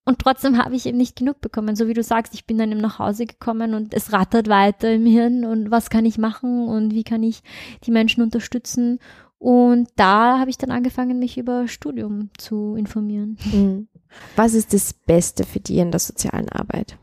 und 0.05 0.19
trotzdem 0.19 0.63
habe 0.63 0.75
ich 0.75 0.85
eben 0.85 0.99
nicht 0.99 1.15
genug 1.15 1.41
bekommen. 1.41 1.75
So 1.75 1.87
wie 1.87 1.95
du 1.95 2.03
sagst, 2.03 2.35
ich 2.35 2.45
bin 2.45 2.59
dann 2.59 2.71
eben 2.71 2.81
nach 2.81 2.99
Hause 2.99 3.25
gekommen 3.25 3.73
und 3.73 3.95
es 3.95 4.13
rattert 4.13 4.47
weiter 4.47 4.93
im 4.93 5.07
Hirn 5.07 5.43
und 5.43 5.71
was 5.71 5.89
kann 5.89 6.05
ich 6.05 6.19
machen 6.19 6.67
und 6.67 6.93
wie 6.93 7.03
kann 7.03 7.23
ich 7.23 7.41
die 7.85 7.91
Menschen 7.91 8.21
unterstützen. 8.21 8.99
Und 9.39 9.89
da 9.95 10.37
habe 10.37 10.51
ich 10.51 10.59
dann 10.59 10.69
angefangen, 10.69 11.17
mich 11.17 11.39
über 11.39 11.67
Studium 11.67 12.29
zu 12.37 12.75
informieren. 12.75 13.39
Mhm. 13.51 13.87
Was 14.35 14.53
ist 14.53 14.71
das 14.71 14.93
Beste 14.93 15.45
für 15.45 15.59
dich 15.59 15.77
in 15.77 15.89
der 15.89 15.99
sozialen 15.99 16.49
Arbeit? 16.49 16.95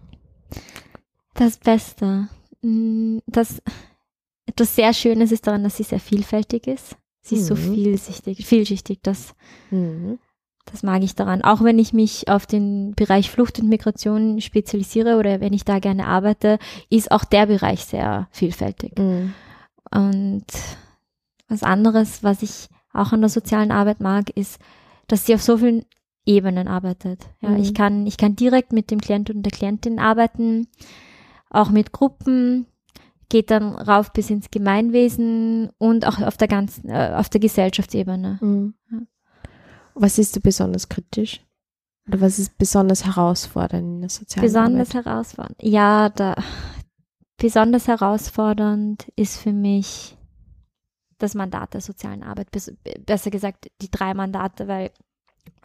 Das 1.35 1.57
Beste. 1.57 2.29
Mm, 2.65 3.19
Das 3.27 3.63
etwas 4.47 4.77
sehr 4.77 4.93
Schönes 4.93 5.33
ist 5.33 5.47
daran, 5.47 5.65
dass 5.65 5.77
sie 5.79 5.83
sehr 5.85 6.01
vielfältig 6.01 6.67
ist. 6.67 6.97
Sie 7.23 7.37
ist 7.37 7.47
so 7.47 7.55
Mhm. 7.55 7.75
vielschichtig, 7.75 8.47
vielschichtig, 8.47 8.99
das, 9.03 9.35
Mhm. 9.71 10.19
das 10.67 10.83
mag 10.83 11.03
ich 11.03 11.15
daran. 11.15 11.43
Auch 11.43 11.63
wenn 11.65 11.79
ich 11.79 11.93
mich 11.95 12.29
auf 12.29 12.45
den 12.47 12.95
Bereich 12.95 13.31
Flucht 13.31 13.59
und 13.59 13.69
Migration 13.71 14.41
spezialisiere 14.43 15.17
oder 15.19 15.41
wenn 15.41 15.55
ich 15.55 15.65
da 15.65 15.79
gerne 15.79 16.07
arbeite, 16.07 16.59
ist 16.91 17.11
auch 17.11 17.25
der 17.25 17.47
Bereich 17.47 17.85
sehr 17.87 18.29
vielfältig. 18.31 18.99
Mhm. 18.99 19.33
Und 19.91 20.45
was 21.49 21.63
anderes, 21.63 22.23
was 22.23 22.43
ich 22.43 22.69
auch 22.93 23.13
an 23.13 23.21
der 23.21 23.31
sozialen 23.31 23.71
Arbeit 23.71 24.01
mag, 24.01 24.29
ist, 24.37 24.59
dass 25.07 25.25
sie 25.27 25.35
auf 25.35 25.43
so 25.43 25.57
vielen 25.59 25.85
Ebenen 26.27 26.69
arbeitet. 26.69 27.21
Ja, 27.41 27.51
Mhm. 27.51 27.57
ich 27.57 27.75
kann, 27.75 28.07
ich 28.07 28.17
kann 28.19 28.37
direkt 28.37 28.73
mit 28.73 28.91
dem 28.91 29.01
Klient 29.01 29.31
und 29.31 29.43
der 29.43 29.53
Klientin 29.53 29.99
arbeiten, 29.99 30.69
auch 31.55 31.71
mit 31.71 31.93
Gruppen, 31.93 32.67
geht 33.29 33.51
dann 33.51 33.75
rauf 33.75 34.13
bis 34.13 34.31
ins 34.31 34.51
Gemeinwesen 34.51 35.71
und 35.79 36.07
auch 36.07 36.21
auf 36.21 36.37
der 36.37 36.49
ganzen, 36.49 36.89
äh, 36.89 37.15
auf 37.17 37.29
der 37.29 37.41
Gesellschaftsebene. 37.41 38.39
Mhm. 38.41 38.75
Was 39.95 40.19
ist 40.19 40.37
du 40.37 40.41
besonders 40.41 40.89
kritisch? 40.89 41.41
Oder 42.09 42.21
was 42.21 42.39
ist 42.39 42.59
besonders 42.59 43.05
herausfordernd 43.07 43.85
in 43.85 44.01
der 44.01 44.11
sozialen 44.11 44.47
Besonders 44.47 44.91
Arbeit? 44.91 45.07
herausfordernd. 45.07 45.63
Ja, 45.63 46.11
da, 46.11 46.35
besonders 47.39 47.89
herausfordernd 47.89 49.11
ist 49.17 49.39
für 49.39 49.53
mich 49.53 50.17
das 51.19 51.35
Mandat 51.35 51.73
der 51.73 51.81
sozialen 51.81 52.23
Arbeit, 52.23 52.51
bes 52.51 52.75
besser 53.07 53.31
gesagt 53.31 53.71
die 53.81 53.91
drei 53.91 54.13
Mandate, 54.13 54.69
weil 54.69 54.91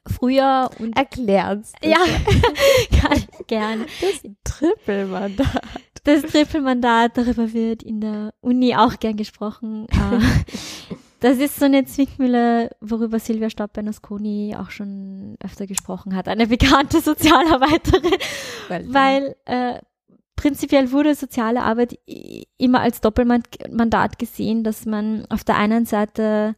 früher 0.07 0.69
und 0.79 0.95
Erklär's. 0.95 1.73
ja, 1.83 1.97
gerne. 3.47 3.85
Das 4.01 4.21
Trippelmandat. 4.43 5.61
Das 6.03 6.21
Trippelmandat, 6.23 7.17
darüber 7.17 7.53
wird 7.53 7.83
in 7.83 8.01
der 8.01 8.33
Uni 8.41 8.75
auch 8.75 8.99
gern 8.99 9.17
gesprochen. 9.17 9.87
Äh, 9.89 10.19
Das 11.19 11.37
ist 11.37 11.59
so 11.59 11.65
eine 11.65 11.83
Zwickmühle, 11.83 12.69
worüber 12.79 13.19
Silvia 13.19 13.49
Staub-Bernasconi 13.49 14.55
auch 14.57 14.69
schon 14.69 15.35
öfter 15.43 15.67
gesprochen 15.67 16.15
hat, 16.15 16.29
eine 16.29 16.47
bekannte 16.47 17.01
Sozialarbeiterin, 17.01 18.13
weil 18.87 19.35
äh, 19.43 19.79
prinzipiell 20.37 20.93
wurde 20.93 21.15
soziale 21.15 21.63
Arbeit 21.63 21.99
immer 22.57 22.79
als 22.79 23.01
Doppelmandat 23.01 24.17
gesehen, 24.17 24.63
dass 24.63 24.85
man 24.85 25.25
auf 25.29 25.43
der 25.43 25.57
einen 25.57 25.85
Seite 25.85 26.55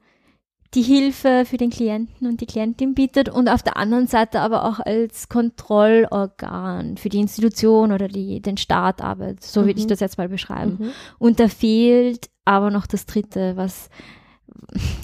die 0.73 0.81
Hilfe 0.83 1.43
für 1.45 1.57
den 1.57 1.69
Klienten 1.69 2.27
und 2.27 2.39
die 2.39 2.45
Klientin 2.45 2.93
bietet 2.95 3.27
und 3.27 3.49
auf 3.49 3.61
der 3.61 3.75
anderen 3.75 4.07
Seite 4.07 4.39
aber 4.39 4.63
auch 4.65 4.79
als 4.79 5.27
Kontrollorgan 5.27 6.97
für 6.97 7.09
die 7.09 7.19
Institution 7.19 7.91
oder 7.91 8.07
die, 8.07 8.41
den 8.41 8.57
Staat 8.57 9.01
arbeitet. 9.01 9.43
So 9.43 9.65
würde 9.65 9.79
ich 9.79 9.85
Mhm. 9.85 9.89
das 9.89 9.99
jetzt 9.99 10.17
mal 10.17 10.29
beschreiben. 10.29 10.77
Mhm. 10.79 10.91
Und 11.19 11.39
da 11.39 11.49
fehlt 11.49 12.29
aber 12.45 12.71
noch 12.71 12.87
das 12.87 13.05
Dritte, 13.05 13.57
was, 13.57 13.89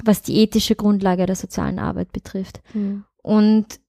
was 0.05 0.21
die 0.21 0.37
ethische 0.37 0.75
Grundlage 0.75 1.25
der 1.25 1.35
sozialen 1.35 1.79
Arbeit 1.79 2.13
betrifft. 2.13 2.61
Mhm. 2.73 3.03
Und, 3.21 3.79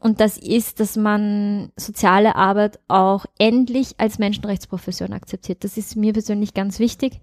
und 0.00 0.20
das 0.20 0.38
ist, 0.38 0.80
dass 0.80 0.96
man 0.96 1.72
soziale 1.76 2.34
Arbeit 2.34 2.80
auch 2.88 3.26
endlich 3.38 3.94
als 3.98 4.18
Menschenrechtsprofession 4.18 5.12
akzeptiert. 5.12 5.62
Das 5.62 5.76
ist 5.76 5.94
mir 5.94 6.14
persönlich 6.14 6.54
ganz 6.54 6.78
wichtig, 6.78 7.20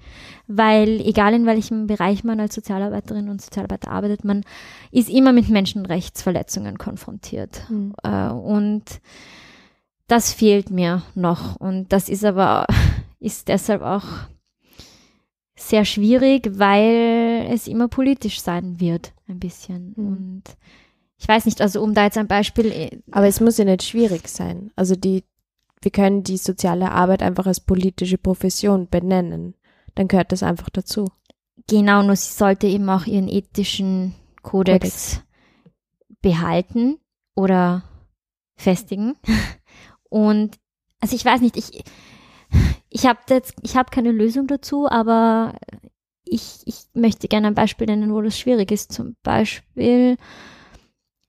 weil 0.47 1.01
egal 1.01 1.33
in 1.33 1.47
welchem 1.47 1.87
Bereich 1.87 2.23
man 2.23 2.39
als 2.39 2.53
Sozialarbeiterin 2.53 3.29
und 3.29 3.41
Sozialarbeiter 3.41 3.89
arbeitet, 3.89 4.23
man 4.23 4.43
ist 4.91 5.09
immer 5.09 5.33
mit 5.33 5.49
Menschenrechtsverletzungen 5.49 6.77
konfrontiert. 6.77 7.63
Mhm. 7.69 7.93
Und 8.31 8.83
das 10.07 10.31
fehlt 10.31 10.69
mir 10.69 11.01
noch. 11.15 11.55
Und 11.55 11.91
das 11.91 12.09
ist 12.09 12.23
aber, 12.23 12.67
ist 13.19 13.47
deshalb 13.47 13.81
auch 13.81 14.05
sehr 15.55 15.83
schwierig, 15.83 16.47
weil 16.59 17.47
es 17.49 17.67
immer 17.67 17.87
politisch 17.87 18.39
sein 18.39 18.79
wird, 18.79 19.13
ein 19.27 19.39
bisschen. 19.39 19.93
Mhm. 19.95 20.07
Und 20.07 20.43
ich 21.19 21.27
weiß 21.27 21.45
nicht, 21.45 21.61
also 21.61 21.81
um 21.81 21.93
da 21.93 22.03
jetzt 22.05 22.17
ein 22.17 22.27
Beispiel, 22.27 22.67
äh, 22.67 22.99
Aber 23.11 23.27
es 23.27 23.39
muss 23.39 23.57
ja 23.57 23.65
nicht 23.65 23.83
schwierig 23.83 24.27
sein. 24.27 24.71
Also 24.75 24.95
die, 24.95 25.23
wir 25.81 25.91
können 25.91 26.23
die 26.23 26.37
soziale 26.37 26.91
Arbeit 26.91 27.23
einfach 27.23 27.47
als 27.47 27.59
politische 27.59 28.17
Profession 28.17 28.87
benennen. 28.87 29.55
Dann 29.95 30.07
gehört 30.07 30.31
das 30.31 30.43
einfach 30.43 30.69
dazu. 30.69 31.09
genau, 31.67 32.03
nur 32.03 32.15
sie 32.15 32.33
sollte 32.33 32.67
eben 32.67 32.89
auch 32.89 33.05
ihren 33.05 33.27
ethischen 33.27 34.13
Kodex, 34.43 35.21
behalten 36.21 36.99
oder 37.35 37.83
festigen. 38.55 39.15
Und 40.09 40.57
also 40.99 41.15
ich 41.15 41.25
weiß 41.25 41.41
nicht, 41.41 41.57
ich, 41.57 41.83
ich 42.89 43.05
habe 43.05 43.19
jetzt, 43.29 43.53
ich 43.61 43.75
habe 43.75 43.91
keine 43.91 44.11
Lösung 44.11 44.47
dazu, 44.47 44.87
aber 44.89 45.55
ich, 46.25 46.61
ich 46.65 46.85
möchte 46.93 47.27
gerne 47.27 47.47
ein 47.47 47.55
Beispiel 47.55 47.87
nennen, 47.87 48.13
wo 48.13 48.21
das 48.21 48.37
schwierig 48.37 48.71
ist. 48.71 48.91
Zum 48.91 49.15
Beispiel, 49.23 50.17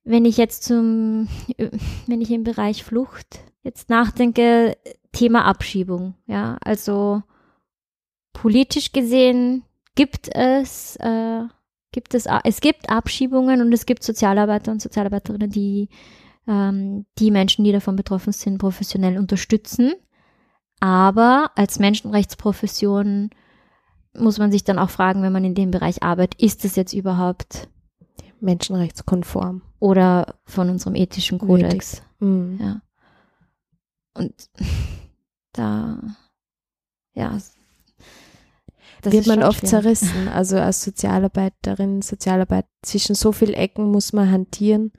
wenn 0.08 0.24
ich 0.24 0.38
jetzt 0.38 0.64
zum, 0.64 1.28
wenn 2.06 2.20
ich 2.20 2.30
im 2.30 2.42
Bereich 2.42 2.82
Flucht 2.82 3.40
jetzt 3.62 3.90
nachdenke, 3.90 4.76
Thema 5.12 5.44
Abschiebung, 5.44 6.14
ja, 6.26 6.56
also 6.64 7.22
politisch 8.32 8.92
gesehen 8.92 9.64
gibt 9.94 10.34
es, 10.34 10.96
äh, 10.96 11.42
gibt 11.92 12.14
es, 12.14 12.26
es 12.44 12.60
gibt 12.60 12.88
Abschiebungen 12.88 13.60
und 13.60 13.72
es 13.72 13.84
gibt 13.84 14.02
Sozialarbeiter 14.02 14.72
und 14.72 14.80
Sozialarbeiterinnen, 14.80 15.50
die 15.50 15.88
ähm, 16.46 17.04
die 17.18 17.30
Menschen, 17.30 17.64
die 17.64 17.72
davon 17.72 17.96
betroffen 17.96 18.32
sind, 18.32 18.58
professionell 18.58 19.18
unterstützen. 19.18 19.92
Aber 20.80 21.50
als 21.54 21.78
Menschenrechtsprofession 21.78 23.30
muss 24.14 24.38
man 24.38 24.52
sich 24.52 24.64
dann 24.64 24.78
auch 24.78 24.90
fragen, 24.90 25.22
wenn 25.22 25.32
man 25.32 25.44
in 25.44 25.54
dem 25.54 25.70
Bereich 25.70 26.02
arbeitet, 26.02 26.40
ist 26.40 26.64
es 26.64 26.76
jetzt 26.76 26.94
überhaupt 26.94 27.68
menschenrechtskonform 28.40 29.62
oder 29.80 30.34
von 30.44 30.70
unserem 30.70 30.94
ethischen 30.94 31.38
Kodex? 31.38 32.02
Mhm. 32.20 32.58
Ja. 32.60 32.82
Und 34.14 34.34
da, 35.52 36.00
ja, 37.14 37.38
das 39.02 39.12
wird 39.12 39.26
man 39.26 39.42
oft 39.42 39.60
schlimm. 39.60 39.70
zerrissen. 39.70 40.28
Also 40.32 40.58
als 40.58 40.82
Sozialarbeiterin, 40.82 42.02
Sozialarbeit 42.02 42.66
zwischen 42.82 43.14
so 43.14 43.32
vielen 43.32 43.54
Ecken 43.54 43.90
muss 43.90 44.12
man 44.12 44.30
hantieren. 44.30 44.92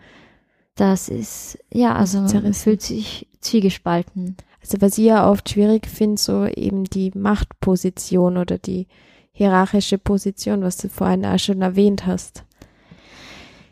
Das 0.76 1.10
ist, 1.10 1.60
ja, 1.74 1.96
also 1.96 2.22
man 2.22 2.54
fühlt 2.54 2.82
sich 2.82 3.28
zwiegespalten. 3.42 4.38
Also 4.62 4.82
was 4.82 4.98
ich 4.98 5.06
ja 5.06 5.30
oft 5.30 5.50
schwierig 5.50 5.88
finde, 5.88 6.22
so 6.22 6.46
eben 6.46 6.86
die 6.86 7.12
Machtposition 7.14 8.38
oder 8.38 8.58
die 8.58 8.88
hierarchische 9.32 9.98
Position, 9.98 10.62
was 10.62 10.78
du 10.78 10.90
vorhin 10.90 11.26
auch 11.26 11.40
schon 11.40 11.62
erwähnt 11.62 12.06
hast. 12.06 12.44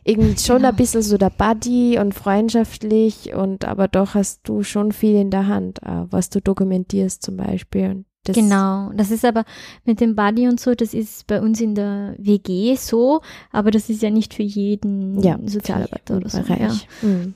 Irgendwie 0.07 0.37
schon 0.37 0.57
genau. 0.57 0.69
ein 0.69 0.75
bisschen 0.75 1.01
so 1.01 1.17
der 1.17 1.29
Buddy 1.29 1.99
und 1.99 2.13
freundschaftlich 2.13 3.33
und 3.33 3.65
aber 3.65 3.89
doch 3.89 4.15
hast 4.15 4.47
du 4.47 4.63
schon 4.63 4.93
viel 4.93 5.15
in 5.15 5.31
der 5.31 5.47
Hand, 5.47 5.79
was 5.83 6.29
du 6.29 6.39
dokumentierst 6.39 7.21
zum 7.21 7.35
Beispiel. 7.35 8.05
Das 8.23 8.35
genau, 8.35 8.91
das 8.93 9.11
ist 9.11 9.25
aber 9.25 9.43
mit 9.83 9.99
dem 9.99 10.15
Buddy 10.15 10.47
und 10.47 10.59
so, 10.59 10.75
das 10.75 10.93
ist 10.93 11.27
bei 11.27 11.41
uns 11.41 11.59
in 11.59 11.75
der 11.75 12.15
WG 12.17 12.75
so, 12.75 13.21
aber 13.51 13.69
das 13.69 13.89
ist 13.89 14.01
ja 14.01 14.09
nicht 14.09 14.33
für 14.33 14.43
jeden 14.43 15.21
ja, 15.21 15.37
Sozialarbeiter 15.45 16.17
oder 16.17 16.29
so. 16.29 16.39
Ja. 16.39 16.73
Mhm. 17.01 17.33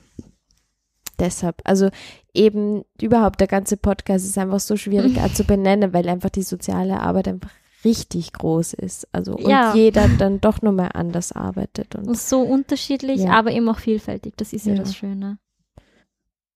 Deshalb, 1.18 1.60
also 1.64 1.88
eben 2.32 2.84
überhaupt 3.00 3.40
der 3.40 3.48
ganze 3.48 3.76
Podcast 3.76 4.24
ist 4.24 4.38
einfach 4.38 4.60
so 4.60 4.76
schwierig 4.76 5.18
zu 5.34 5.44
benennen, 5.44 5.92
weil 5.92 6.08
einfach 6.08 6.30
die 6.30 6.42
soziale 6.42 7.00
Arbeit 7.00 7.28
einfach 7.28 7.50
richtig 7.84 8.32
groß 8.32 8.74
ist. 8.74 9.08
Also 9.12 9.34
und 9.36 9.48
ja. 9.48 9.74
jeder 9.74 10.08
dann 10.08 10.40
doch 10.40 10.62
nochmal 10.62 10.90
anders 10.94 11.32
arbeitet. 11.32 11.94
Und, 11.94 12.08
und 12.08 12.18
so 12.18 12.40
unterschiedlich, 12.40 13.22
ja. 13.22 13.32
aber 13.32 13.52
eben 13.52 13.68
auch 13.68 13.78
vielfältig. 13.78 14.34
Das 14.36 14.52
ist 14.52 14.66
ja, 14.66 14.74
ja 14.74 14.80
das 14.80 14.94
Schöne. 14.94 15.38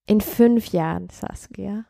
In 0.06 0.20
fünf 0.20 0.68
Jahren, 0.68 1.08
Saskia. 1.10 1.84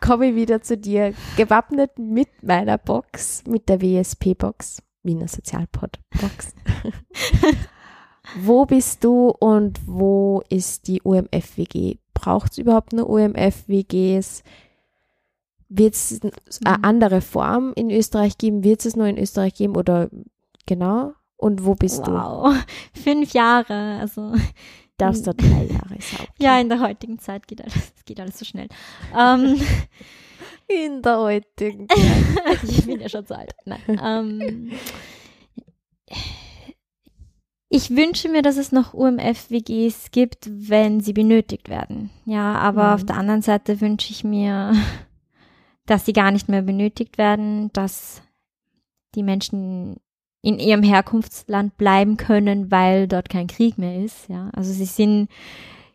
Komme 0.00 0.26
ich 0.26 0.34
wieder 0.34 0.62
zu 0.62 0.76
dir, 0.76 1.14
gewappnet 1.36 1.98
mit 1.98 2.42
meiner 2.42 2.76
Box, 2.76 3.44
mit 3.46 3.68
der 3.68 3.80
WSP-Box, 3.80 4.82
Wiener 5.04 5.28
Sozialpod-Box. 5.28 6.54
wo 8.40 8.66
bist 8.66 9.04
du 9.04 9.28
und 9.28 9.80
wo 9.86 10.42
ist 10.48 10.88
die 10.88 11.02
UMF-WG? 11.02 11.98
Braucht 12.14 12.52
es 12.52 12.58
überhaupt 12.58 12.92
eine 12.92 13.04
UMF-WGs? 13.04 14.42
Wird 15.68 15.94
es 15.94 16.20
eine 16.22 16.78
mhm. 16.78 16.84
andere 16.84 17.20
Form 17.20 17.72
in 17.74 17.90
Österreich 17.90 18.38
geben? 18.38 18.64
Wird 18.64 18.84
es 18.84 18.96
nur 18.96 19.06
in 19.06 19.18
Österreich 19.18 19.54
geben 19.54 19.76
oder 19.76 20.08
genau? 20.66 21.12
Und 21.36 21.64
wo 21.64 21.74
bist 21.74 22.00
wow. 22.00 22.06
du? 22.06 22.12
Wow, 22.12 22.64
fünf 22.94 23.32
Jahre. 23.32 23.98
Also 24.00 24.34
darfst 24.96 25.26
du 25.26 25.34
drei 25.34 25.64
Jahre 25.64 26.00
sagen. 26.00 26.28
Ja, 26.38 26.60
in 26.60 26.68
der 26.68 26.80
heutigen 26.80 27.18
Zeit 27.18 27.46
geht 27.48 27.60
alles, 27.60 27.92
geht 28.04 28.20
alles 28.20 28.38
so 28.38 28.44
schnell. 28.44 28.68
Ähm, 29.16 29.60
in 30.68 31.02
der 31.02 31.18
heutigen 31.18 31.88
Zeit. 31.88 32.64
ich 32.64 32.86
bin 32.86 33.00
ja 33.00 33.08
schon 33.08 33.26
zu 33.26 33.36
alt. 33.36 33.52
Nein. 33.64 33.80
Ähm, 34.02 34.72
ich 37.68 37.90
wünsche 37.90 38.28
mir, 38.28 38.42
dass 38.42 38.56
es 38.56 38.70
noch 38.70 38.94
UMF-WGs 38.94 40.12
gibt, 40.12 40.48
wenn 40.48 41.00
sie 41.00 41.12
benötigt 41.12 41.68
werden. 41.68 42.10
Ja, 42.24 42.54
aber 42.54 42.88
mhm. 42.88 42.94
auf 42.94 43.04
der 43.04 43.16
anderen 43.16 43.42
Seite 43.42 43.80
wünsche 43.80 44.12
ich 44.12 44.22
mir, 44.22 44.74
dass 45.86 46.06
sie 46.06 46.12
gar 46.12 46.30
nicht 46.30 46.48
mehr 46.48 46.62
benötigt 46.62 47.18
werden, 47.18 47.72
dass 47.72 48.22
die 49.14 49.22
Menschen 49.22 49.96
in 50.42 50.58
ihrem 50.58 50.82
Herkunftsland 50.82 51.76
bleiben 51.76 52.16
können, 52.16 52.70
weil 52.70 53.08
dort 53.08 53.28
kein 53.28 53.46
Krieg 53.46 53.78
mehr 53.78 54.04
ist. 54.04 54.28
Ja, 54.28 54.50
also 54.52 54.72
sie 54.72 54.84
sind, 54.84 55.28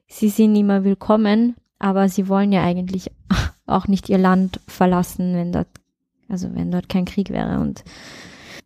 sie 0.07 0.29
sind 0.29 0.55
immer 0.55 0.83
willkommen, 0.83 1.55
aber 1.77 2.09
sie 2.09 2.27
wollen 2.27 2.51
ja 2.51 2.63
eigentlich 2.63 3.11
auch 3.65 3.87
nicht 3.87 4.09
ihr 4.09 4.17
Land 4.17 4.59
verlassen, 4.67 5.35
wenn 5.35 5.51
dort, 5.51 5.67
also 6.27 6.53
wenn 6.53 6.71
dort 6.71 6.89
kein 6.89 7.05
Krieg 7.05 7.29
wäre 7.29 7.59
und 7.59 7.83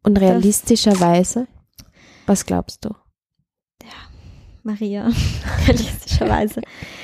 und 0.06 0.20
realistischerweise, 0.20 1.48
was 2.26 2.46
glaubst 2.46 2.84
du? 2.84 2.90
Ja, 3.82 4.10
Maria, 4.64 5.10
realistischerweise 5.68 6.62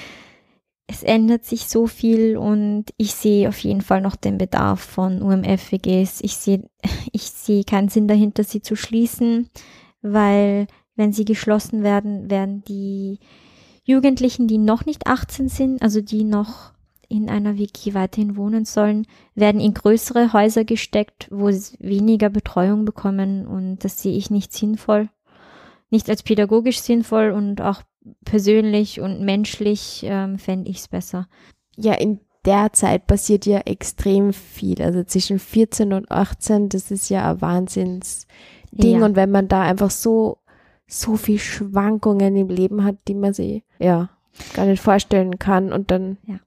es 0.91 1.03
ändert 1.03 1.45
sich 1.45 1.67
so 1.67 1.85
viel 1.85 2.35
und 2.35 2.85
ich 2.97 3.13
sehe 3.13 3.47
auf 3.47 3.59
jeden 3.59 3.81
Fall 3.81 4.01
noch 4.01 4.15
den 4.15 4.39
Bedarf 4.39 4.79
von 4.79 5.21
UMF-WGs. 5.21 6.21
Ich 6.23 6.35
sehe, 6.35 6.67
ich 7.11 7.29
sehe 7.29 7.63
keinen 7.63 7.89
Sinn 7.89 8.07
dahinter, 8.07 8.43
sie 8.43 8.63
zu 8.63 8.75
schließen, 8.75 9.49
weil 10.01 10.65
wenn 10.95 11.13
sie 11.13 11.25
geschlossen 11.25 11.83
werden, 11.83 12.31
werden 12.31 12.63
die 12.67 13.19
Jugendlichen, 13.83 14.47
die 14.47 14.57
noch 14.57 14.87
nicht 14.87 15.05
18 15.05 15.47
sind, 15.47 15.81
also 15.83 16.01
die 16.01 16.23
noch 16.23 16.73
in 17.07 17.29
einer 17.29 17.59
WG 17.59 17.93
weiterhin 17.93 18.35
wohnen 18.35 18.65
sollen, 18.65 19.05
werden 19.35 19.61
in 19.61 19.75
größere 19.75 20.33
Häuser 20.33 20.65
gesteckt, 20.65 21.27
wo 21.29 21.51
sie 21.51 21.77
weniger 21.79 22.29
Betreuung 22.29 22.85
bekommen 22.85 23.45
und 23.45 23.83
das 23.83 24.01
sehe 24.01 24.17
ich 24.17 24.31
nicht 24.31 24.53
sinnvoll. 24.53 25.09
Nicht 25.91 26.09
als 26.09 26.23
pädagogisch 26.23 26.79
sinnvoll 26.79 27.29
und 27.29 27.61
auch 27.61 27.83
persönlich 28.25 29.01
und 29.01 29.21
menschlich 29.21 30.01
ähm, 30.03 30.39
fände 30.39 30.69
ich 30.69 30.77
es 30.77 30.87
besser. 30.87 31.27
Ja, 31.75 31.93
in 31.93 32.19
der 32.45 32.71
Zeit 32.73 33.07
passiert 33.07 33.45
ja 33.45 33.59
extrem 33.59 34.33
viel. 34.33 34.81
Also 34.81 35.03
zwischen 35.03 35.39
14 35.39 35.93
und 35.93 36.11
18, 36.11 36.69
das 36.69 36.91
ist 36.91 37.09
ja 37.09 37.31
ein 37.31 37.41
Wahnsinnsding. 37.41 38.99
Ja. 38.99 39.05
Und 39.05 39.15
wenn 39.15 39.31
man 39.31 39.47
da 39.47 39.61
einfach 39.61 39.91
so, 39.91 40.39
so 40.87 41.17
viel 41.17 41.39
Schwankungen 41.39 42.35
im 42.35 42.49
Leben 42.49 42.83
hat, 42.83 42.95
die 43.07 43.15
man 43.15 43.33
sich, 43.33 43.63
ja, 43.77 44.09
gar 44.53 44.65
nicht 44.65 44.81
vorstellen 44.81 45.37
kann 45.39 45.73
und 45.73 45.91
dann, 45.91 46.17
ja. 46.25 46.39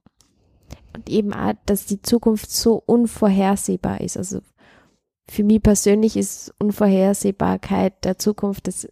Und 0.95 1.09
eben 1.09 1.33
auch, 1.33 1.53
dass 1.65 1.87
die 1.87 2.03
Zukunft 2.03 2.51
so 2.51 2.75
unvorhersehbar 2.85 4.01
ist. 4.01 4.15
Also 4.15 4.41
für 5.27 5.43
mich 5.43 5.63
persönlich 5.63 6.17
ist 6.17 6.53
Unvorhersehbarkeit 6.59 8.05
der 8.05 8.19
Zukunft, 8.19 8.67
das 8.67 8.87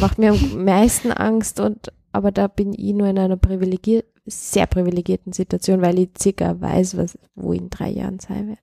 macht 0.00 0.18
mir 0.18 0.32
am 0.32 0.64
meisten 0.64 1.12
Angst 1.12 1.60
und 1.60 1.92
aber 2.14 2.30
da 2.30 2.46
bin 2.46 2.72
ich 2.72 2.92
nur 2.94 3.08
in 3.08 3.18
einer 3.18 3.36
privilegier 3.36 4.04
sehr 4.26 4.66
privilegierten 4.66 5.32
Situation, 5.32 5.82
weil 5.82 5.98
ich 5.98 6.10
circa 6.18 6.58
weiß, 6.60 6.96
was, 6.96 7.18
wo 7.34 7.52
in 7.52 7.68
drei 7.70 7.90
Jahren 7.90 8.20
sein 8.20 8.48
wird. 8.48 8.60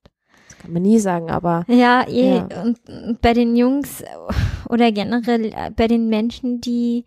Das 0.48 0.58
kann 0.58 0.74
man 0.74 0.82
nie 0.82 1.00
sagen, 1.00 1.30
aber. 1.30 1.66
Ja, 1.68 2.08
eh, 2.08 2.38
ja. 2.38 2.64
Und, 2.64 2.80
und 2.90 3.22
bei 3.22 3.34
den 3.34 3.56
Jungs 3.56 4.04
oder 4.70 4.92
generell 4.92 5.46
äh, 5.46 5.72
bei 5.76 5.88
den 5.88 6.08
Menschen, 6.08 6.62
die, 6.62 7.06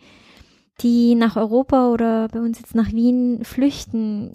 die 0.80 1.14
nach 1.14 1.36
Europa 1.36 1.90
oder 1.90 2.28
bei 2.28 2.40
uns 2.40 2.58
jetzt 2.60 2.74
nach 2.74 2.92
Wien 2.92 3.40
flüchten, 3.42 4.34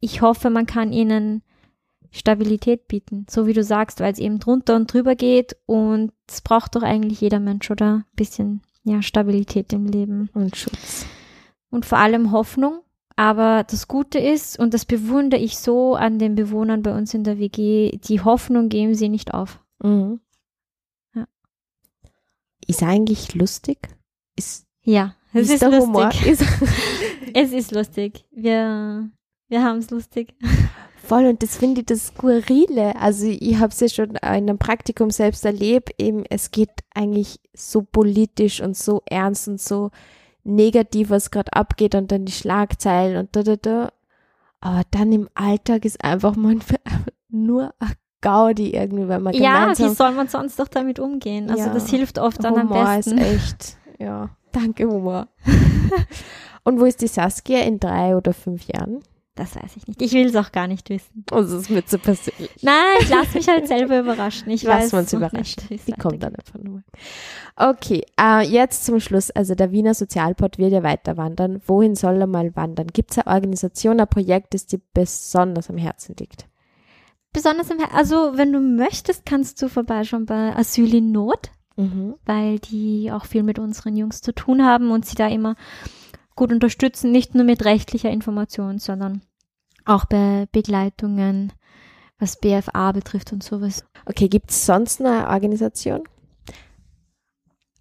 ich 0.00 0.20
hoffe, 0.20 0.50
man 0.50 0.66
kann 0.66 0.92
ihnen 0.92 1.42
Stabilität 2.10 2.88
bieten, 2.88 3.26
so 3.30 3.46
wie 3.46 3.52
du 3.52 3.62
sagst, 3.62 4.00
weil 4.00 4.12
es 4.12 4.18
eben 4.18 4.38
drunter 4.38 4.76
und 4.76 4.92
drüber 4.92 5.14
geht 5.14 5.56
und 5.66 6.12
es 6.28 6.40
braucht 6.40 6.74
doch 6.74 6.82
eigentlich 6.82 7.20
jeder 7.20 7.40
Mensch, 7.40 7.70
oder? 7.70 7.94
Ein 7.94 8.16
bisschen, 8.16 8.62
ja, 8.84 9.00
Stabilität 9.00 9.72
im 9.72 9.86
Leben. 9.86 10.28
Und 10.34 10.56
Schutz 10.56 11.06
und 11.76 11.86
vor 11.86 11.98
allem 11.98 12.32
Hoffnung. 12.32 12.80
Aber 13.16 13.64
das 13.64 13.86
Gute 13.86 14.18
ist, 14.18 14.58
und 14.58 14.74
das 14.74 14.84
bewundere 14.84 15.40
ich 15.40 15.56
so 15.58 15.94
an 15.94 16.18
den 16.18 16.34
Bewohnern 16.34 16.82
bei 16.82 16.94
uns 16.94 17.14
in 17.14 17.22
der 17.22 17.38
WG, 17.38 17.98
die 17.98 18.20
Hoffnung 18.20 18.68
geben 18.68 18.94
sie 18.94 19.08
nicht 19.08 19.32
auf. 19.32 19.60
Mhm. 19.82 20.20
Ja. 21.14 21.26
Ist 22.66 22.82
eigentlich 22.82 23.34
lustig? 23.34 23.88
Ist, 24.36 24.66
ja, 24.82 25.14
es 25.32 25.50
ist, 25.50 25.62
ist 25.62 25.62
lustig. 25.62 25.80
Humor? 25.86 26.10
es 27.34 27.52
ist 27.52 27.72
lustig. 27.72 28.24
Wir, 28.32 29.08
wir 29.48 29.62
haben 29.62 29.78
es 29.78 29.90
lustig. 29.90 30.34
Voll, 31.02 31.26
und 31.26 31.42
das 31.42 31.56
finde 31.56 31.82
ich 31.82 31.86
das 31.86 32.08
Skurrile. 32.08 32.96
Also 32.96 33.26
ich 33.26 33.58
habe 33.58 33.68
es 33.68 33.80
ja 33.80 33.88
schon 33.88 34.10
in 34.10 34.18
einem 34.18 34.58
Praktikum 34.58 35.10
selbst 35.10 35.44
erlebt. 35.44 35.90
Eben, 35.98 36.24
es 36.28 36.50
geht 36.50 36.70
eigentlich 36.94 37.38
so 37.54 37.82
politisch 37.82 38.60
und 38.60 38.76
so 38.76 39.02
ernst 39.06 39.48
und 39.48 39.60
so 39.60 39.90
negativ, 40.46 41.10
was 41.10 41.30
gerade 41.30 41.52
abgeht 41.52 41.94
und 41.94 42.12
dann 42.12 42.24
die 42.24 42.32
Schlagzeilen 42.32 43.16
und 43.16 43.34
da, 43.36 43.42
da, 43.42 43.56
da. 43.56 43.92
Aber 44.60 44.82
dann 44.90 45.12
im 45.12 45.28
Alltag 45.34 45.84
ist 45.84 46.02
einfach 46.02 46.36
manchmal 46.36 46.80
nur 47.28 47.74
ein 47.78 47.92
Gaudi 48.20 48.70
irgendwie, 48.70 49.08
wenn 49.08 49.22
man 49.22 49.34
Ja, 49.34 49.72
wie 49.76 49.88
soll 49.88 50.12
man 50.12 50.28
sonst 50.28 50.58
doch 50.58 50.68
damit 50.68 50.98
umgehen? 50.98 51.50
Also 51.50 51.64
ja, 51.64 51.72
das 51.72 51.88
hilft 51.90 52.18
oft 52.18 52.42
dann 52.42 52.54
Humor 52.54 52.76
am 52.78 52.96
besten. 52.96 53.18
ist 53.18 53.24
echt, 53.24 53.76
ja, 53.98 54.30
Danke, 54.56 54.88
Humor. 54.88 55.28
Und 56.64 56.80
wo 56.80 56.86
ist 56.86 57.02
die 57.02 57.08
Saskia 57.08 57.60
in 57.60 57.78
drei 57.78 58.16
oder 58.16 58.32
fünf 58.32 58.66
Jahren? 58.66 59.02
Das 59.36 59.54
weiß 59.54 59.76
ich 59.76 59.86
nicht. 59.86 60.00
Ich 60.02 60.12
will 60.14 60.26
es 60.26 60.34
auch 60.34 60.50
gar 60.50 60.66
nicht 60.66 60.88
wissen. 60.90 61.24
Oh, 61.30 61.36
das 61.42 61.52
ist 61.52 61.70
mir 61.70 61.84
zu 61.84 61.98
persönlich. 61.98 62.50
Nein, 62.62 62.74
ich 63.00 63.08
lasse 63.10 63.36
mich 63.36 63.46
halt 63.46 63.68
selber 63.68 64.00
überraschen. 64.00 64.50
Ich 64.50 64.62
Lass 64.62 64.92
weiß 64.92 64.94
uns 64.94 65.12
überraschen. 65.12 65.38
nicht, 65.68 65.70
es 65.70 65.84
Die 65.84 65.92
kommt 65.92 66.22
dann 66.22 66.34
einfach 66.34 66.58
nur. 66.58 66.82
Okay, 67.54 68.02
äh, 68.18 68.42
jetzt 68.46 68.86
zum 68.86 68.98
Schluss. 68.98 69.30
Also 69.30 69.54
der 69.54 69.72
Wiener 69.72 69.92
Sozialpod 69.94 70.56
wird 70.58 70.72
ja 70.72 70.82
weiter 70.82 71.16
wandern. 71.18 71.60
Wohin 71.66 71.94
soll 71.94 72.20
er 72.20 72.26
mal 72.26 72.56
wandern? 72.56 72.86
Gibt 72.88 73.10
es 73.12 73.18
eine 73.18 73.26
Organisation, 73.34 74.00
ein 74.00 74.08
Projekt, 74.08 74.54
das 74.54 74.66
dir 74.66 74.80
besonders 74.94 75.68
am 75.70 75.76
Herzen 75.76 76.16
liegt? 76.18 76.46
Besonders 77.32 77.70
im, 77.70 77.78
Her- 77.78 77.92
also 77.94 78.32
wenn 78.36 78.52
du 78.54 78.60
möchtest, 78.60 79.26
kannst 79.26 79.60
du 79.60 79.68
vorbeischauen 79.68 80.24
bei 80.24 80.56
Asyl 80.56 80.94
in 80.94 81.12
Not, 81.12 81.50
Mhm. 81.76 82.14
weil 82.24 82.58
die 82.58 83.12
auch 83.12 83.26
viel 83.26 83.42
mit 83.42 83.58
unseren 83.58 83.94
Jungs 83.98 84.22
zu 84.22 84.34
tun 84.34 84.64
haben 84.64 84.90
und 84.90 85.04
sie 85.04 85.14
da 85.14 85.28
immer 85.28 85.56
gut 86.36 86.52
unterstützen, 86.52 87.10
nicht 87.10 87.34
nur 87.34 87.44
mit 87.44 87.64
rechtlicher 87.64 88.10
Information, 88.10 88.78
sondern 88.78 89.22
auch 89.84 90.04
bei 90.04 90.46
Begleitungen, 90.52 91.52
was 92.18 92.38
BFA 92.38 92.92
betrifft 92.92 93.32
und 93.32 93.42
sowas. 93.42 93.84
Okay, 94.04 94.28
gibt 94.28 94.50
es 94.50 94.66
sonst 94.66 95.00
eine 95.00 95.28
Organisation, 95.28 96.04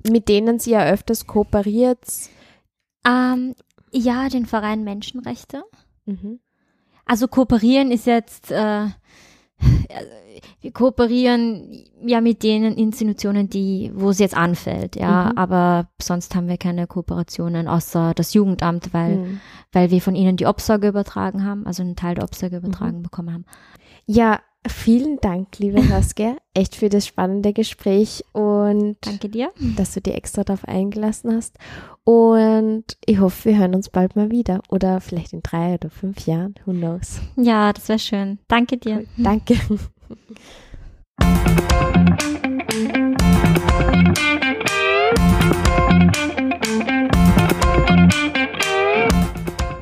mit 0.09 0.29
denen 0.29 0.59
sie 0.59 0.71
ja 0.71 0.85
öfters 0.85 1.27
kooperiert? 1.27 2.05
Ähm, 3.05 3.55
ja, 3.91 4.29
den 4.29 4.45
Verein 4.45 4.83
Menschenrechte. 4.83 5.63
Mhm. 6.05 6.39
Also 7.05 7.27
kooperieren 7.27 7.91
ist 7.91 8.05
jetzt, 8.07 8.51
äh, 8.51 8.87
wir 10.61 10.71
kooperieren 10.71 11.85
ja 12.05 12.21
mit 12.21 12.43
den 12.43 12.63
Institutionen, 12.63 13.49
die, 13.49 13.91
wo 13.95 14.09
es 14.09 14.19
jetzt 14.19 14.35
anfällt, 14.35 14.95
ja, 14.95 15.31
Mhm. 15.31 15.37
aber 15.37 15.87
sonst 16.01 16.35
haben 16.35 16.47
wir 16.47 16.57
keine 16.57 16.87
Kooperationen 16.87 17.67
außer 17.67 18.13
das 18.13 18.33
Jugendamt, 18.33 18.93
weil, 18.93 19.17
Mhm. 19.17 19.39
weil 19.71 19.91
wir 19.91 20.01
von 20.01 20.15
ihnen 20.15 20.37
die 20.37 20.45
Obsorge 20.45 20.87
übertragen 20.87 21.43
haben, 21.45 21.65
also 21.65 21.83
einen 21.83 21.95
Teil 21.95 22.15
der 22.15 22.23
Obsorge 22.25 22.57
übertragen 22.57 23.01
bekommen 23.03 23.33
haben. 23.33 23.45
Ja, 24.05 24.39
vielen 24.67 25.19
Dank, 25.21 25.57
liebe 25.59 25.81
Saskia, 25.81 26.35
echt 26.53 26.75
für 26.75 26.89
das 26.89 27.07
spannende 27.07 27.53
Gespräch 27.53 28.23
und 28.33 28.97
Danke 29.01 29.29
dir. 29.29 29.51
dass 29.77 29.93
du 29.93 30.01
dir 30.01 30.15
extra 30.15 30.43
darauf 30.43 30.65
eingelassen 30.65 31.33
hast. 31.35 31.57
Und 32.03 32.85
ich 33.05 33.19
hoffe, 33.19 33.49
wir 33.49 33.57
hören 33.57 33.75
uns 33.75 33.89
bald 33.89 34.15
mal 34.15 34.29
wieder 34.31 34.61
oder 34.69 35.01
vielleicht 35.01 35.33
in 35.33 35.41
drei 35.41 35.75
oder 35.75 35.89
fünf 35.89 36.25
Jahren. 36.27 36.55
Who 36.65 36.73
knows? 36.73 37.19
Ja, 37.35 37.73
das 37.73 37.89
wäre 37.89 37.99
schön. 37.99 38.39
Danke 38.47 38.77
dir. 38.77 39.05
Danke. 39.17 39.55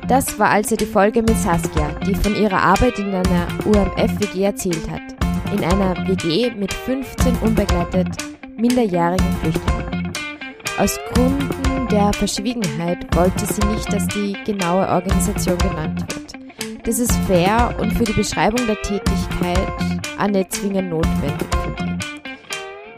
Das 0.08 0.38
war 0.38 0.50
also 0.50 0.76
die 0.76 0.84
Folge 0.84 1.22
mit 1.22 1.36
Saskia, 1.38 1.88
die 2.06 2.14
von 2.14 2.36
ihrer 2.36 2.62
Arbeit 2.62 2.98
in 2.98 3.14
einer 3.14 3.46
UMF-WG 3.64 4.42
erzählt 4.44 4.90
hat. 4.90 5.00
In 5.52 5.64
einer 5.64 5.96
WG 6.06 6.50
mit 6.50 6.74
15 6.74 7.36
unbegleitet 7.36 8.08
minderjährigen 8.56 9.32
Flüchtlingen. 9.40 10.12
Aus 10.78 10.98
Gründen 11.12 11.88
der 11.90 12.12
Verschwiegenheit 12.12 13.06
wollte 13.16 13.46
sie 13.46 13.66
nicht, 13.68 13.90
dass 13.90 14.06
die 14.08 14.36
genaue 14.44 14.86
Organisation 14.88 15.56
genannt 15.58 16.04
wird. 16.12 16.86
Das 16.86 16.98
ist 16.98 17.14
fair 17.26 17.74
und 17.80 17.92
für 17.94 18.04
die 18.04 18.12
Beschreibung 18.12 18.66
der 18.66 18.80
Tätigkeit 18.82 19.68
nicht 20.30 20.52
zwingend 20.52 20.90
notwendig. 20.90 21.48